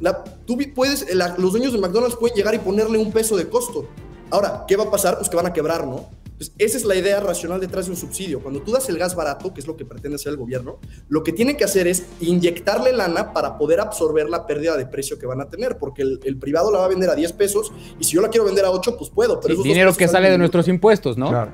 [0.00, 3.86] La, tú puedes, los dueños de McDonald's pueden llegar y ponerle un peso de costo.
[4.30, 5.16] Ahora, ¿qué va a pasar?
[5.18, 6.08] Pues que van a quebrar, ¿no?
[6.38, 8.40] Pues esa es la idea racional detrás de un subsidio.
[8.40, 11.24] Cuando tú das el gas barato, que es lo que pretende hacer el gobierno, lo
[11.24, 15.26] que tiene que hacer es inyectarle lana para poder absorber la pérdida de precio que
[15.26, 18.14] van a tener, porque el, privado la va a vender a 10 pesos y si
[18.14, 19.40] yo la quiero vender a 8, pues puedo.
[19.40, 21.28] Pero dinero que sale de nuestros impuestos, ¿no?
[21.28, 21.50] Claro.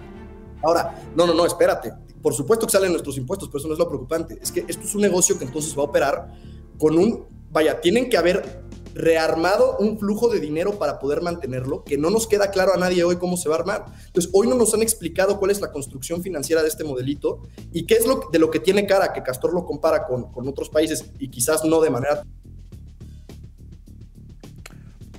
[0.63, 1.93] Ahora, no, no, no, espérate.
[2.21, 4.39] Por supuesto que salen nuestros impuestos, pero eso no es lo preocupante.
[4.43, 6.33] Es que esto es un negocio que entonces va a operar
[6.79, 8.63] con un, vaya, tienen que haber
[8.95, 13.05] rearmado un flujo de dinero para poder mantenerlo, que no nos queda claro a nadie
[13.05, 13.85] hoy cómo se va a armar.
[14.07, 17.87] Entonces, hoy no nos han explicado cuál es la construcción financiera de este modelito y
[17.87, 21.05] qué es lo de lo que tiene cara, que Castor lo compara con, otros países
[21.19, 22.23] y quizás no de manera...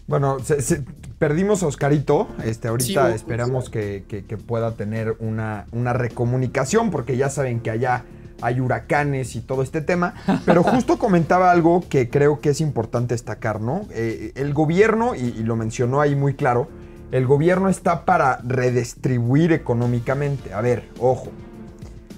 [0.07, 0.37] Bueno,
[1.17, 2.27] perdimos a Oscarito.
[2.43, 4.03] Este, ahorita esperamos que,
[4.47, 8.05] pueda tener una, una recomunicación, porque ya saben que allá
[8.41, 10.13] hay huracanes y todo este tema,
[10.45, 13.87] pero justo comentaba algo que creo que es importante destacar, ¿no?
[13.91, 16.67] Eh, el gobierno, y, lo mencionó ahí muy claro,
[17.11, 20.53] el gobierno está para redistribuir económicamente.
[20.53, 21.29] A ver, ojo,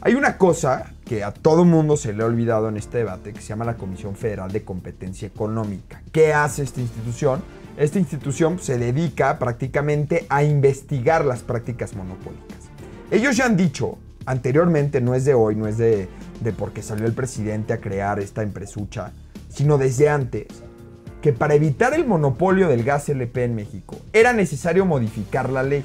[0.01, 3.41] hay una cosa que a todo mundo se le ha olvidado en este debate, que
[3.41, 6.01] se llama la Comisión Federal de Competencia Económica.
[6.12, 7.41] ¿Qué hace esta institución?
[7.77, 12.58] Esta institución se dedica prácticamente a investigar las prácticas monopólicas.
[13.12, 16.07] Ellos ya han dicho anteriormente, no es de hoy, no es de,
[16.41, 19.13] de porque salió el presidente a crear esta empresucha,
[19.49, 20.47] sino desde antes,
[21.21, 25.83] que para evitar el monopolio del gas LP en México era necesario modificar la ley.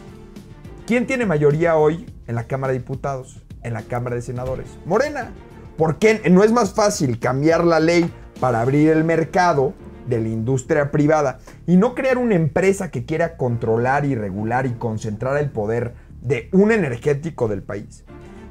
[0.87, 4.67] ¿Quién tiene mayoría hoy en la Cámara de Diputados, en la Cámara de Senadores?
[4.85, 5.33] Morena.
[5.79, 9.73] ¿Por qué no es más fácil cambiar la ley para abrir el mercado
[10.07, 14.73] de la industria privada y no crear una empresa que quiera controlar y regular y
[14.73, 18.05] concentrar el poder de un energético del país?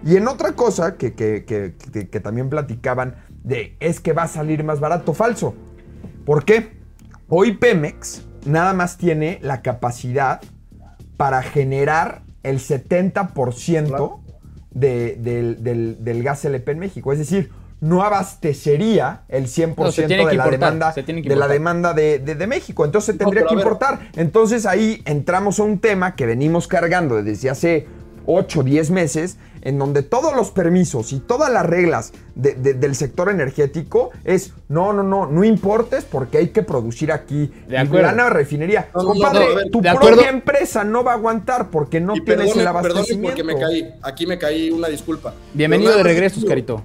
[0.05, 1.11] Y en otra cosa que,
[2.23, 5.53] también platicaban de es que va a salir más barato, falso.
[6.25, 6.71] ¿Por qué?
[7.27, 10.41] Hoy Pemex nada más tiene la capacidad
[11.17, 14.19] para generar el 70%
[14.71, 17.13] del, gas LP en México.
[17.13, 22.85] Es decir, no abastecería el 100% de, la demanda, de la demanda de, México.
[22.85, 24.09] Entonces tendría que importar.
[24.15, 27.87] Entonces ahí entramos a un tema que venimos cargando desde hace
[28.25, 34.11] 8, 10 meses, en donde todos los permisos y todas las reglas del sector energético
[34.23, 37.51] es, no, no, no, no importes porque hay que producir aquí.
[37.67, 38.29] De acuerdo.
[38.29, 38.89] refinería.
[38.91, 43.37] Compadre, tu propia empresa no va a aguantar porque no tienes el abastecimiento.
[43.37, 45.33] porque me caí, aquí me caí, una disculpa.
[45.53, 46.83] Bienvenido de regreso, Oscarito.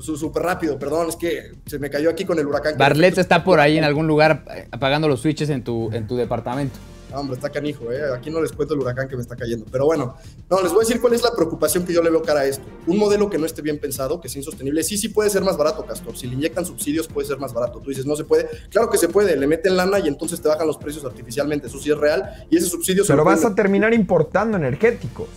[0.00, 2.78] Súper rápido, perdón, es que se me cayó aquí con el huracán.
[2.78, 6.16] Barlet está por ahí en algún lugar eh, apagando los switches en tu, en tu
[6.16, 6.78] departamento
[7.14, 8.12] hombre, está canijo, ¿eh?
[8.14, 9.64] Aquí no les cuento el huracán que me está cayendo.
[9.70, 10.16] Pero bueno,
[10.50, 12.44] no, les voy a decir cuál es la preocupación que yo le veo cara a
[12.44, 12.64] esto.
[12.86, 14.82] Un modelo que no esté bien pensado, que sea insostenible.
[14.82, 16.16] Sí, sí puede ser más barato, Castor.
[16.16, 17.80] Si le inyectan subsidios, puede ser más barato.
[17.80, 18.48] Tú dices, no se puede.
[18.70, 19.36] Claro que se puede.
[19.36, 21.66] Le meten lana y entonces te bajan los precios artificialmente.
[21.66, 22.46] Eso sí es real.
[22.50, 25.28] Y ese subsidio se Pero vas a terminar importando energéticos.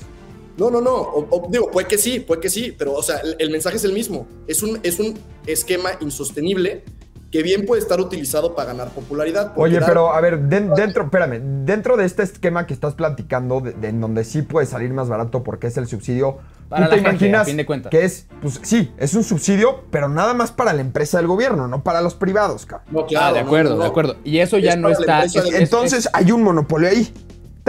[0.57, 1.27] No, no, no.
[1.49, 2.75] digo, puede que sí, puede que sí.
[2.77, 4.27] Pero, o sea, el, el mensaje es el mismo.
[4.47, 6.83] Es un, es un esquema insostenible
[7.31, 9.53] que bien puede estar utilizado para ganar popularidad.
[9.55, 14.01] Oye, pero a ver, dentro, espérame, dentro de este esquema que estás platicando, de, en
[14.01, 17.57] donde sí puede salir más barato porque es el subsidio, para ¿tú te imaginas fin
[17.57, 17.89] de cuentas.
[17.89, 21.67] que es, pues sí, es un subsidio, pero nada más para la empresa del gobierno,
[21.67, 22.87] no para los privados, cabrón.
[22.91, 23.27] No, claro.
[23.27, 24.17] Ah, de acuerdo, de acuerdo.
[24.25, 25.23] Y eso ya no está.
[25.53, 27.13] entonces hay un monopolio ahí.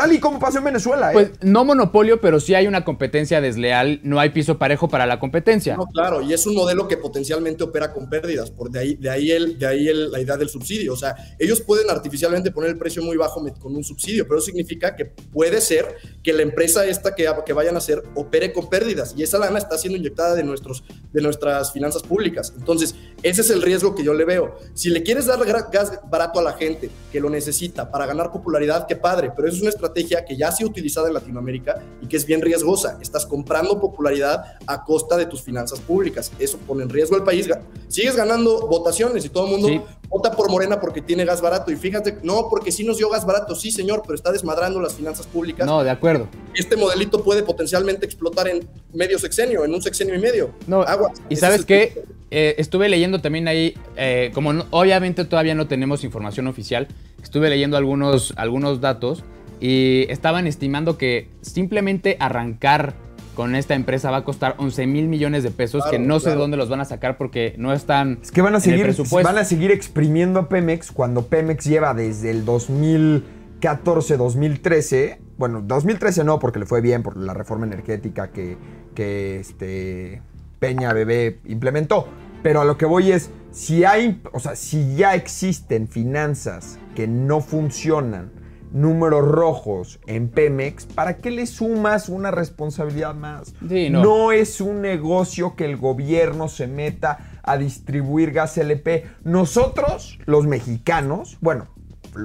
[0.03, 1.13] Tal y como pasó en Venezuela, ¿eh?
[1.13, 5.21] Pues no monopolio, pero sí hay una competencia desleal, no hay piso parejo para la
[5.21, 5.77] competencia.
[5.77, 9.09] No, claro, y es un modelo que potencialmente opera con pérdidas, por de ahí, de
[9.09, 10.95] ahí, el, de ahí la idea del subsidio.
[10.95, 14.47] O sea, ellos pueden artificialmente poner el precio muy bajo con un subsidio, pero eso
[14.47, 18.69] significa que puede ser que la empresa esta que, que vayan a hacer opere con
[18.69, 22.53] pérdidas, y esa lana está siendo inyectada de, nuestros, de nuestras finanzas públicas.
[22.59, 24.57] Entonces, ese es el riesgo que yo le veo.
[24.75, 25.39] Si le quieres dar
[25.71, 29.59] gas barato a la gente que lo necesita para ganar popularidad, qué padre, pero eso
[29.59, 32.99] es una estrategia que ya ha sido utilizada en Latinoamérica y que es bien riesgosa.
[33.01, 36.33] Estás comprando popularidad a costa de tus finanzas públicas.
[36.39, 37.49] Eso pone en riesgo al país.
[37.89, 41.71] Sigues ganando votaciones y todo el mundo vota por Morena porque tiene gas barato.
[41.71, 44.95] Y fíjate, no, porque sí nos dio gas barato, sí, señor, pero está desmadrando las
[44.95, 45.67] finanzas públicas.
[45.67, 46.29] No, de acuerdo.
[46.55, 50.51] Este modelito puede potencialmente explotar en medio sexenio, en un sexenio y medio.
[50.67, 51.13] No, agua.
[51.29, 56.47] Y sabes qué, eh, estuve leyendo también ahí, eh, como obviamente todavía no tenemos información
[56.47, 56.89] oficial,
[57.23, 59.23] estuve leyendo algunos, algunos datos
[59.63, 62.95] y estaban estimando que simplemente arrancar
[63.37, 66.37] con esta empresa va a costar 11 mil millones de pesos, que no sé de
[66.37, 68.19] dónde los van a sacar porque no están.
[68.21, 72.31] Es que van a seguir, van a seguir exprimiendo a Pemex cuando Pemex lleva desde
[72.31, 78.57] el 2014, 2013 bueno, 2013 no, porque le fue bien por la reforma energética que,
[78.95, 80.23] que este,
[80.59, 82.07] Peña Bebé implementó.
[82.43, 87.07] Pero a lo que voy es, si hay, o sea, si ya existen finanzas que
[87.07, 88.31] no funcionan,
[88.73, 93.55] números rojos en Pemex, ¿para qué le sumas una responsabilidad más?
[93.69, 94.03] Sí, no.
[94.03, 99.07] no es un negocio que el gobierno se meta a distribuir gas LP.
[99.25, 101.67] Nosotros, los mexicanos, bueno,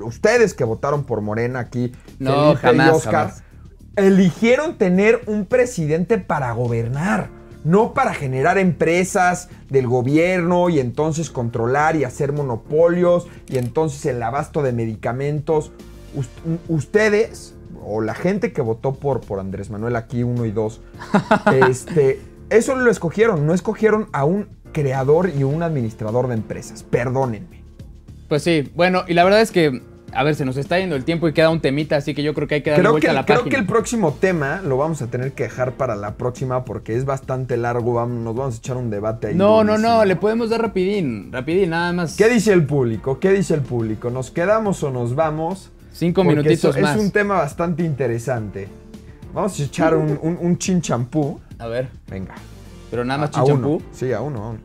[0.03, 3.43] ustedes que votaron por Morena aquí, No, Felipe jamás, y Oscar, jamás.
[3.95, 7.29] eligieron tener un presidente para gobernar,
[7.63, 14.21] no para generar empresas del gobierno y entonces controlar y hacer monopolios y entonces el
[14.23, 15.71] abasto de medicamentos.
[16.17, 16.29] Us-
[16.67, 17.53] ustedes,
[17.85, 20.81] o la gente que votó por, por Andrés Manuel aquí, uno y dos,
[21.69, 26.83] este, eso lo escogieron, no escogieron a un creador y un administrador de empresas.
[26.83, 27.61] Perdónenme.
[28.27, 31.05] Pues sí, bueno, y la verdad es que, a ver, se nos está yendo el
[31.05, 33.07] tiempo y queda un temita, así que yo creo que hay que darle Creo vuelta
[33.07, 33.55] que, a la creo página.
[33.55, 37.05] que el próximo tema lo vamos a tener que dejar para la próxima porque es
[37.05, 37.93] bastante largo.
[37.93, 39.35] Vamos, nos vamos a echar un debate ahí.
[39.35, 42.17] No, no, no, le podemos dar rapidín, rapidín, nada más.
[42.17, 43.19] ¿Qué dice el público?
[43.19, 44.09] ¿Qué dice el público?
[44.09, 45.71] ¿Nos quedamos o nos vamos?
[45.97, 46.95] Cinco Porque minutitos eso más.
[46.95, 48.67] Es un tema bastante interesante.
[49.33, 51.39] Vamos a echar un, un, un chin champú.
[51.57, 52.35] A ver, Venga.
[52.91, 53.81] pero nada más chichampú.
[53.91, 54.59] Sí, a uno, a uno.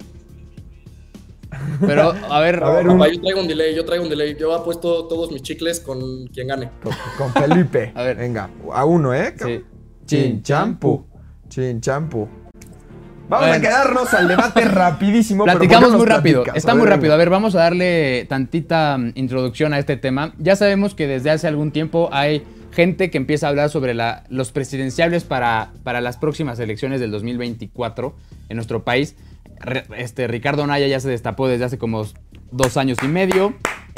[1.81, 4.37] Pero, a ver, A ver, Papá, un- yo traigo un delay, yo traigo un delay.
[4.39, 6.71] Yo apuesto todos mis chicles con quien gane.
[6.83, 7.93] Con, con Felipe.
[7.97, 8.17] A ver.
[8.19, 9.35] Venga, a uno, ¿eh?
[9.43, 9.65] Sí.
[10.07, 11.07] Chin champú.
[13.33, 13.65] Vamos Bueno.
[13.67, 15.45] a quedarnos al debate rapidísimo.
[15.47, 16.43] pero ¿por qué Platicamos muy rápido.
[16.43, 16.57] platicas?
[16.59, 17.15] Está muy rápido.
[17.15, 20.35] A ver, vamos a darle tantita mm, introducción a este tema.
[20.39, 22.43] Ya sabemos que desde hace algún tiempo hay
[22.73, 27.11] gente que empieza a hablar sobre la- los presidenciables para, para las próximas elecciones del
[27.11, 28.15] 2024
[28.51, 29.17] en nuestro país.
[29.61, 32.05] Re- este, Ricardo Naya ya se destapó desde hace como
[32.51, 33.55] dos años y medio.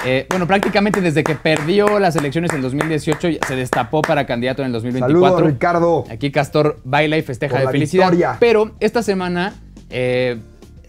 [0.07, 4.63] Eh, bueno, prácticamente desde que perdió las elecciones en 2018 ya se destapó para candidato
[4.63, 5.37] en el 2024.
[5.37, 6.05] Saludos, Ricardo.
[6.11, 8.11] Aquí Castor baila y festeja Por de la felicidad.
[8.11, 8.37] victoria.
[8.39, 9.55] Pero esta semana
[9.89, 10.39] eh,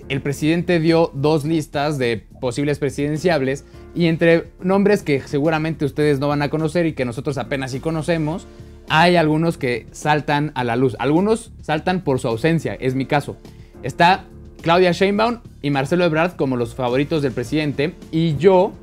[0.10, 6.28] el presidente dio dos listas de posibles presidenciables y entre nombres que seguramente ustedes no
[6.28, 8.46] van a conocer y que nosotros apenas sí conocemos,
[8.90, 10.96] hay algunos que saltan a la luz.
[11.00, 13.38] Algunos saltan por su ausencia, es mi caso.
[13.82, 14.26] Está
[14.62, 18.74] Claudia Sheinbaum y Marcelo Ebrard como los favoritos del presidente y yo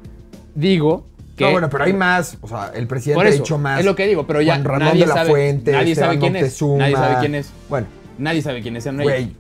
[0.55, 1.45] digo que...
[1.45, 2.37] No, bueno, pero hay más.
[2.41, 3.81] O sea, el presidente Por ha dicho más.
[3.81, 6.19] es lo que digo, pero ya Juan Ramón nadie de la sabe- Fuente, nadie sabe
[6.19, 7.51] quién es, nadie sabe quién es.
[7.69, 7.87] Bueno,
[8.19, 9.03] Nadie sabe son ellos.
[9.03, 9.31] güey,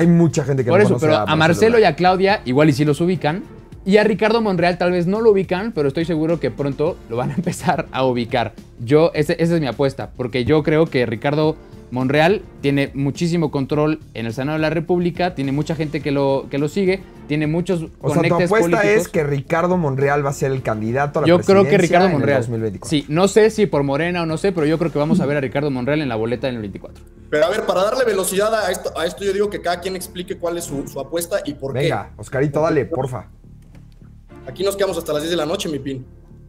[0.00, 2.70] hay mucha gente que Por no eso, conoce pero a Marcelo y a Claudia igual
[2.70, 3.42] y sí los ubican.
[3.84, 7.16] Y a Ricardo Monreal tal vez no lo ubican, pero estoy seguro que pronto lo
[7.16, 8.54] van a empezar a ubicar.
[8.80, 11.56] Yo, ese- esa es mi apuesta, porque yo creo que Ricardo
[11.90, 16.46] Monreal tiene muchísimo control en el Senado de la República, tiene mucha gente que lo,
[16.50, 18.84] que lo sigue, tiene muchos O sea, tu apuesta políticos.
[18.84, 21.78] es que Ricardo Monreal va a ser el candidato a la Yo creo que presidencia
[21.78, 22.40] Ricardo en el Monreal.
[22.42, 22.88] 2024.
[22.90, 25.26] Sí, no sé si por Morena o no sé, pero yo creo que vamos a
[25.26, 27.04] ver a Ricardo Monreal en la boleta en el 24.
[27.30, 29.96] Pero a ver, para darle velocidad a esto, a esto yo digo que cada quien
[29.96, 33.22] explique cuál es su, su apuesta y por Venga, Oscarito, dale, porfa.
[33.22, 34.50] qué.
[34.50, 36.06] Aquí nos quedamos hasta las 10 de la noche, mi pin.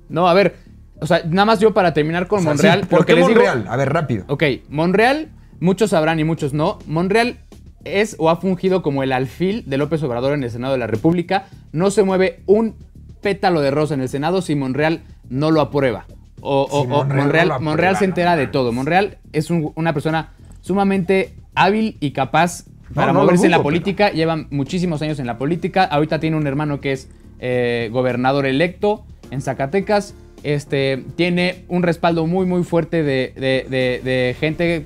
[0.07, 0.55] No, a ver,
[1.01, 2.81] o sea, nada más yo para terminar con O sea, Monreal.
[2.81, 3.65] sí, ¿Por qué les digo- Monreal?
[3.69, 4.25] A ver, rápido.
[4.27, 6.79] Ok, Monreal, muchos sabrán y muchos no.
[6.87, 7.37] Monreal
[7.85, 10.87] es o ha fungido como el alfil de López Obrador en el Senado de la
[10.87, 11.45] República.
[11.71, 12.75] No se mueve un
[13.21, 16.05] pétalo de rosa en el Senado si Monreal no lo aprueba.
[16.41, 18.71] O, o- Si o Monreal Monreal, lo aprueba, Monreal se no entera de todo.
[18.71, 20.29] Monreal es un- una persona
[20.61, 24.09] sumamente hábil y capaz para no moverse en la política.
[24.11, 25.83] Lleva muchísimos años en la política.
[25.83, 27.09] Ahorita tiene un hermano que es
[27.41, 30.13] eh, gobernador electo en Zacatecas.
[30.43, 34.85] Este, tiene un respaldo muy, muy fuerte de, de- de- de gente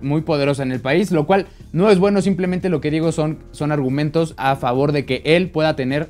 [0.00, 3.38] muy poderosa en el país, lo cual no es bueno, simplemente lo que digo son,
[3.52, 6.08] son argumentos a favor de que él pueda tener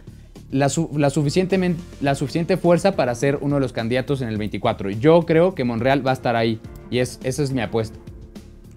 [0.51, 4.37] la, su- la, suficientemente, la suficiente fuerza para ser uno de los candidatos en el
[4.37, 4.91] 24.
[4.91, 7.99] Yo creo que Monreal va a estar ahí y es, esa es mi apuesta.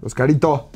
[0.02, 0.68] Oscarito.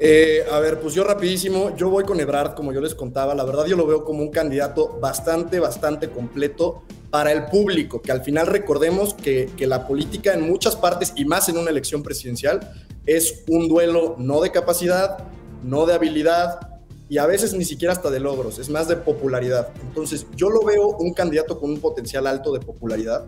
[0.00, 3.44] Eh, a ver, pues yo rapidísimo, yo voy con Ebrard, como yo les contaba, la
[3.44, 6.82] verdad yo lo veo como un candidato bastante, bastante completo
[7.14, 11.24] para el público, que al final recordemos que, que la política en muchas partes y
[11.24, 12.72] más en una elección presidencial
[13.06, 15.18] es un duelo no de capacidad,
[15.62, 19.68] no de habilidad y a veces ni siquiera hasta de logros, es más de popularidad.
[19.82, 23.24] Entonces yo lo veo un candidato con un potencial alto de popularidad.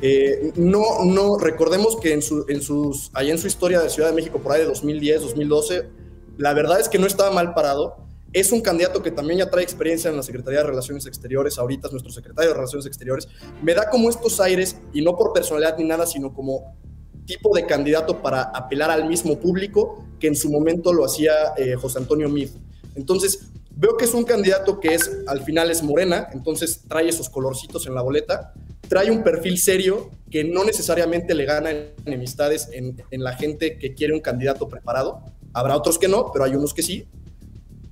[0.00, 4.08] Eh, no, no, recordemos que en, su, en sus, ahí en su historia de Ciudad
[4.08, 5.90] de México, por ahí de 2010, 2012,
[6.38, 7.98] la verdad es que no estaba mal parado.
[8.36, 11.86] Es un candidato que también ya trae experiencia en la Secretaría de Relaciones Exteriores, ahorita
[11.86, 13.28] es nuestro secretario de Relaciones Exteriores.
[13.62, 16.76] Me da como estos aires, y no por personalidad ni nada, sino como
[17.24, 21.76] tipo de candidato para apelar al mismo público que en su momento lo hacía eh,
[21.76, 22.52] José Antonio Meade.
[22.94, 27.30] Entonces, veo que es un candidato que es, al final es morena, entonces trae esos
[27.30, 28.52] colorcitos en la boleta.
[28.86, 31.70] trae un perfil serio que no necesariamente le gana
[32.04, 35.22] enemistades en, en la gente que quiere un candidato preparado.
[35.54, 37.08] Habrá otros que no, pero hay unos que sí.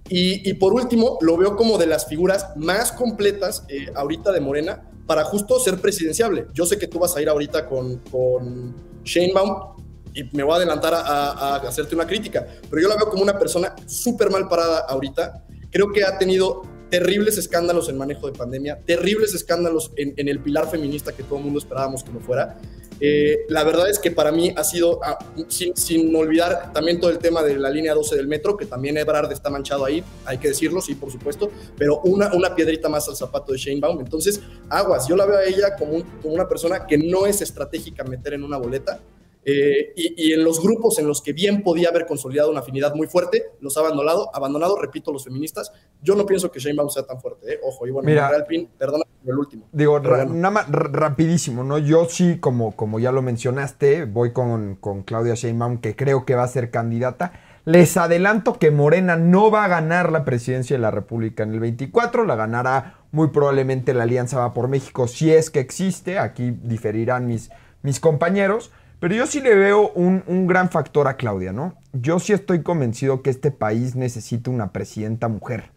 [0.09, 4.83] Y, por último, lo veo como de las figuras más completas eh, ahorita de Morena
[5.07, 6.47] para justo ser presidenciable.
[6.53, 9.77] Yo sé que tú vas a ir ahorita con, con Sheinbaum
[10.15, 13.09] y me voy a adelantar a, a, a hacerte una crítica, pero yo la veo
[13.09, 15.43] como una persona súper mal parada ahorita.
[15.71, 16.63] Creo que ha tenido
[16.95, 21.45] terribles escándalos en manejo de pandemia, terribles escándalos en, el pilar feminista que todo el
[21.45, 22.57] mundo esperábamos que no fuera.
[23.01, 25.19] Eh, la verdad es que para mí ha sido, ah,
[25.49, 28.97] sin, sin, olvidar también todo el tema de la línea 12 del metro, que también
[28.97, 33.09] Ebrard está manchado ahí, hay que decirlo, sí, por supuesto, pero una, una piedrita más
[33.09, 33.99] al zapato de Shane Baum.
[33.99, 38.05] Entonces, aguas, yo la veo a ella como, como una persona que no es estratégica
[38.05, 39.01] meter en una boleta,
[39.45, 42.95] eh, y, y, en los grupos en los que bien podía haber consolidado una afinidad
[42.95, 45.71] muy fuerte, los ha abandonado, abandonado, repito, los feministas.
[46.03, 47.61] Yo no pienso que Sheinbaum sea tan fuerte, ¿eh?
[47.63, 49.69] ojo, y bueno, Mira, Pin, perdona el último.
[49.73, 51.79] Digo, ra nada más rapidísimo, ¿no?
[51.79, 56.35] Yo sí, como, como ya lo mencionaste, voy con, con Claudia Sheinbaum, que creo que
[56.35, 57.33] va a ser candidata.
[57.67, 61.61] Les adelanto que Morena no va a ganar la presidencia de la República en el
[61.61, 66.51] 24, la ganará muy probablemente la Alianza Va por México, si es que existe, aquí
[66.51, 67.51] diferirán mis,
[67.83, 68.71] mis compañeros.
[69.01, 71.75] Pero yo sí le veo un, un, gran factor a Claudia, ¿no?
[71.93, 75.71] Yo sí estoy convencido que este país necesita una presidenta mujer.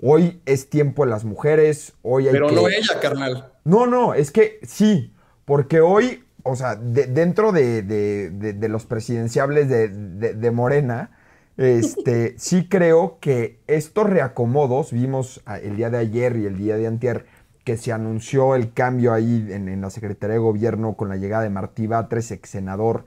[0.00, 2.54] Hoy es tiempo de las mujeres, hoy hay Pero que...
[2.54, 3.52] no ella, carnal.
[3.64, 5.14] No, no, es que sí,
[5.46, 11.10] porque hoy, o sea, de, dentro de, de, de, los presidenciables de, Morena,
[11.56, 16.86] este, sí creo que estos reacomodos, vimos el día de ayer y el día de
[16.86, 17.26] antier,
[17.66, 21.50] que se anunció el cambio ahí en, la Secretaría de Gobierno con la llegada de
[21.50, 23.06] Martí Batres, ex senador.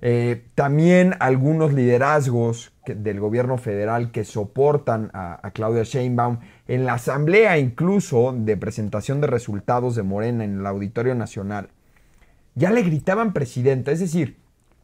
[0.00, 6.38] Eh, también algunos liderazgos del gobierno federal que soportan a, a, Claudia Sheinbaum
[6.68, 11.68] en la asamblea incluso de presentación de resultados de Morena en el Auditorio Nacional,
[12.54, 14.38] ya le gritaban presidenta, es decir,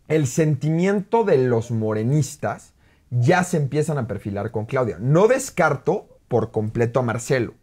[0.07, 2.75] el sentimiento de los morenistas
[3.09, 4.99] ya se empiezan a perfilar con Claudia.
[5.01, 7.55] No descarto por completo a Marcelo,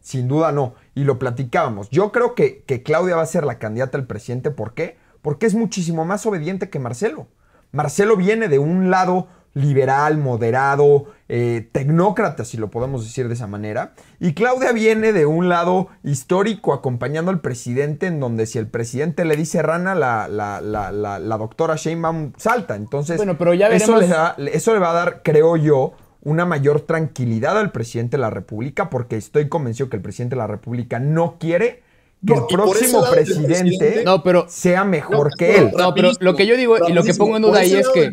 [0.00, 0.74] sin duda no.
[0.94, 1.90] Y lo platicábamos.
[1.90, 4.50] Yo creo que, que, Claudia va a ser la candidata al presidente.
[4.50, 4.96] ¿Por qué?
[5.22, 7.26] Porque es muchísimo más obediente que Marcelo.
[7.72, 13.46] Marcelo viene de un lado liberal, moderado, eh, tecnócrata, si lo podemos decir de esa
[13.46, 13.94] manera.
[14.20, 19.24] Y Claudia viene de un lado histórico, acompañando al presidente, en donde si el presidente
[19.24, 22.74] le dice rana, la, la, la, la, la doctora Sheinbaum salta.
[22.74, 23.88] Entonces, bueno, pero ya veremos...
[23.88, 25.94] eso, le da, eso le va a dar, creo yo,
[26.24, 30.40] una mayor tranquilidad al presidente de la República, porque estoy convencido que el presidente de
[30.40, 31.82] la República no quiere
[32.26, 35.70] que no, el próximo presidente, presidente, no, pero, sea mejor no, que él.
[35.76, 38.10] No, pero lo que yo digo y lo que pongo en duda ahí es que.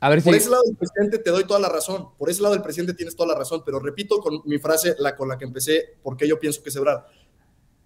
[0.00, 0.28] A ver si...
[0.28, 2.08] Por ese lado del presidente te doy toda la razón.
[2.18, 3.62] Por ese lado del presidente tienes toda la razón.
[3.64, 6.74] Pero repito con mi frase, la con la que empecé, porque yo pienso que es
[6.74, 7.06] verdad.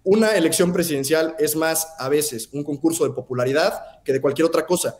[0.03, 4.65] Una elección presidencial es más a veces un concurso de popularidad que de cualquier otra
[4.65, 4.97] cosa.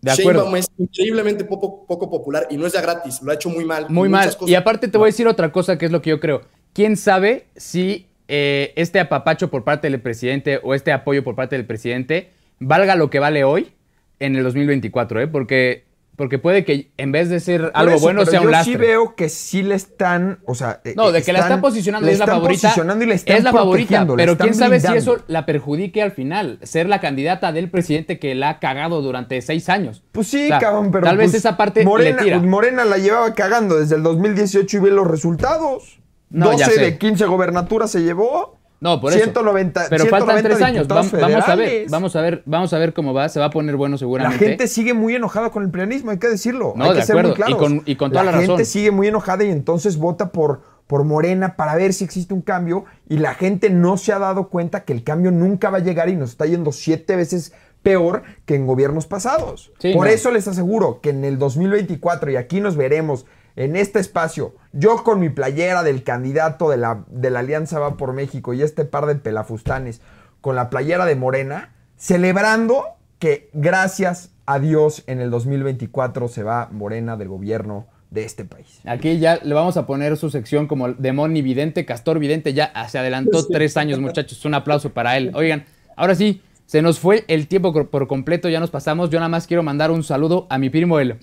[0.00, 0.40] De acuerdo.
[0.40, 3.64] Sheinbaum es increíblemente poco, poco, popular y no es de gratis, lo ha hecho muy
[3.64, 3.86] mal.
[3.88, 4.26] Muy mal.
[4.26, 4.48] Cosas.
[4.48, 6.42] Y aparte te voy a decir otra cosa que es lo que yo creo.
[6.72, 11.56] ¿Quién sabe si eh, este apapacho por parte del presidente o este apoyo por parte
[11.56, 13.72] del presidente valga lo que vale hoy
[14.20, 15.20] en el 2024?
[15.20, 15.26] ¿eh?
[15.26, 15.84] Porque
[16.20, 18.74] porque puede que en vez de ser algo eso, bueno sea un yo lastre.
[18.74, 22.06] sí veo que sí le están, o sea, no, de que están, la está posicionando
[22.10, 22.68] es la favorita.
[22.68, 25.00] Posicionando y le están es la favorita, pero quién sabe blindando.
[25.00, 29.00] si eso la perjudique al final, ser la candidata del presidente que la ha cagado
[29.00, 30.04] durante seis años.
[30.12, 32.38] Pues sí, O sea, cabrón, pero tal vez pues, esa parte Morena, le tira.
[32.40, 36.00] Morena la llevaba cagando desde el 2018 y ve los resultados.
[36.28, 36.80] No, ya 12 sé.
[36.82, 38.59] de 15 gobernaturas se llevó.
[38.80, 39.22] No, por eso.
[39.24, 40.88] 190, Pero 190 faltan tres años.
[40.88, 43.28] Vamos, vamos a ver, vamos a ver, vamos a ver cómo va.
[43.28, 44.44] Se va a poner bueno La seguramente.
[44.46, 46.72] gente sigue muy enojada con el prianismo, hay que decirlo.
[46.76, 48.64] No, hay de que ser muy y con- y con toda la gente razón.
[48.64, 52.86] sigue muy enojada y entonces vota por, por Morena para ver si existe un cambio.
[53.08, 56.08] Y la gente no se ha dado cuenta que el cambio nunca va a llegar
[56.08, 57.52] y nos está yendo siete veces
[57.82, 59.72] peor que en gobiernos pasados.
[59.78, 60.12] Sí, por no.
[60.12, 63.26] eso les aseguro que en el 2024, y aquí nos veremos
[63.56, 67.96] en este espacio, yo con mi playera del candidato de la, de la Alianza Va
[67.96, 70.00] por México y este par de pelafustanes
[70.40, 72.84] con la playera de Morena, celebrando
[73.18, 78.80] que gracias a Dios en el 2024 se va Morena del gobierno de este país.
[78.84, 82.98] Aquí ya le vamos a poner su sección como Demoni Vidente, Castor Vidente, ya se
[82.98, 84.44] adelantó tres años, muchachos.
[84.44, 85.30] Un aplauso para él.
[85.34, 89.10] Oigan, ahora sí, se nos fue el tiempo por- por completo, ya nos pasamos.
[89.10, 91.18] Yo nada más quiero mandar un saludo a mi primo el.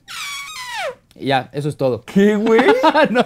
[1.19, 2.01] Ya, eso es todo.
[2.01, 2.61] ¿Qué, güey?
[3.09, 3.23] No,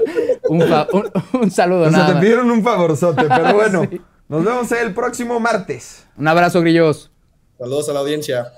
[0.50, 1.12] un, un-
[1.42, 4.02] un saludo, O sea, te pidieron un favorzote, pero bueno, Sí.
[4.30, 6.06] nos vemos el próximo martes.
[6.18, 7.12] Un abrazo, grillos.
[7.58, 8.52] Saludos a la audiencia.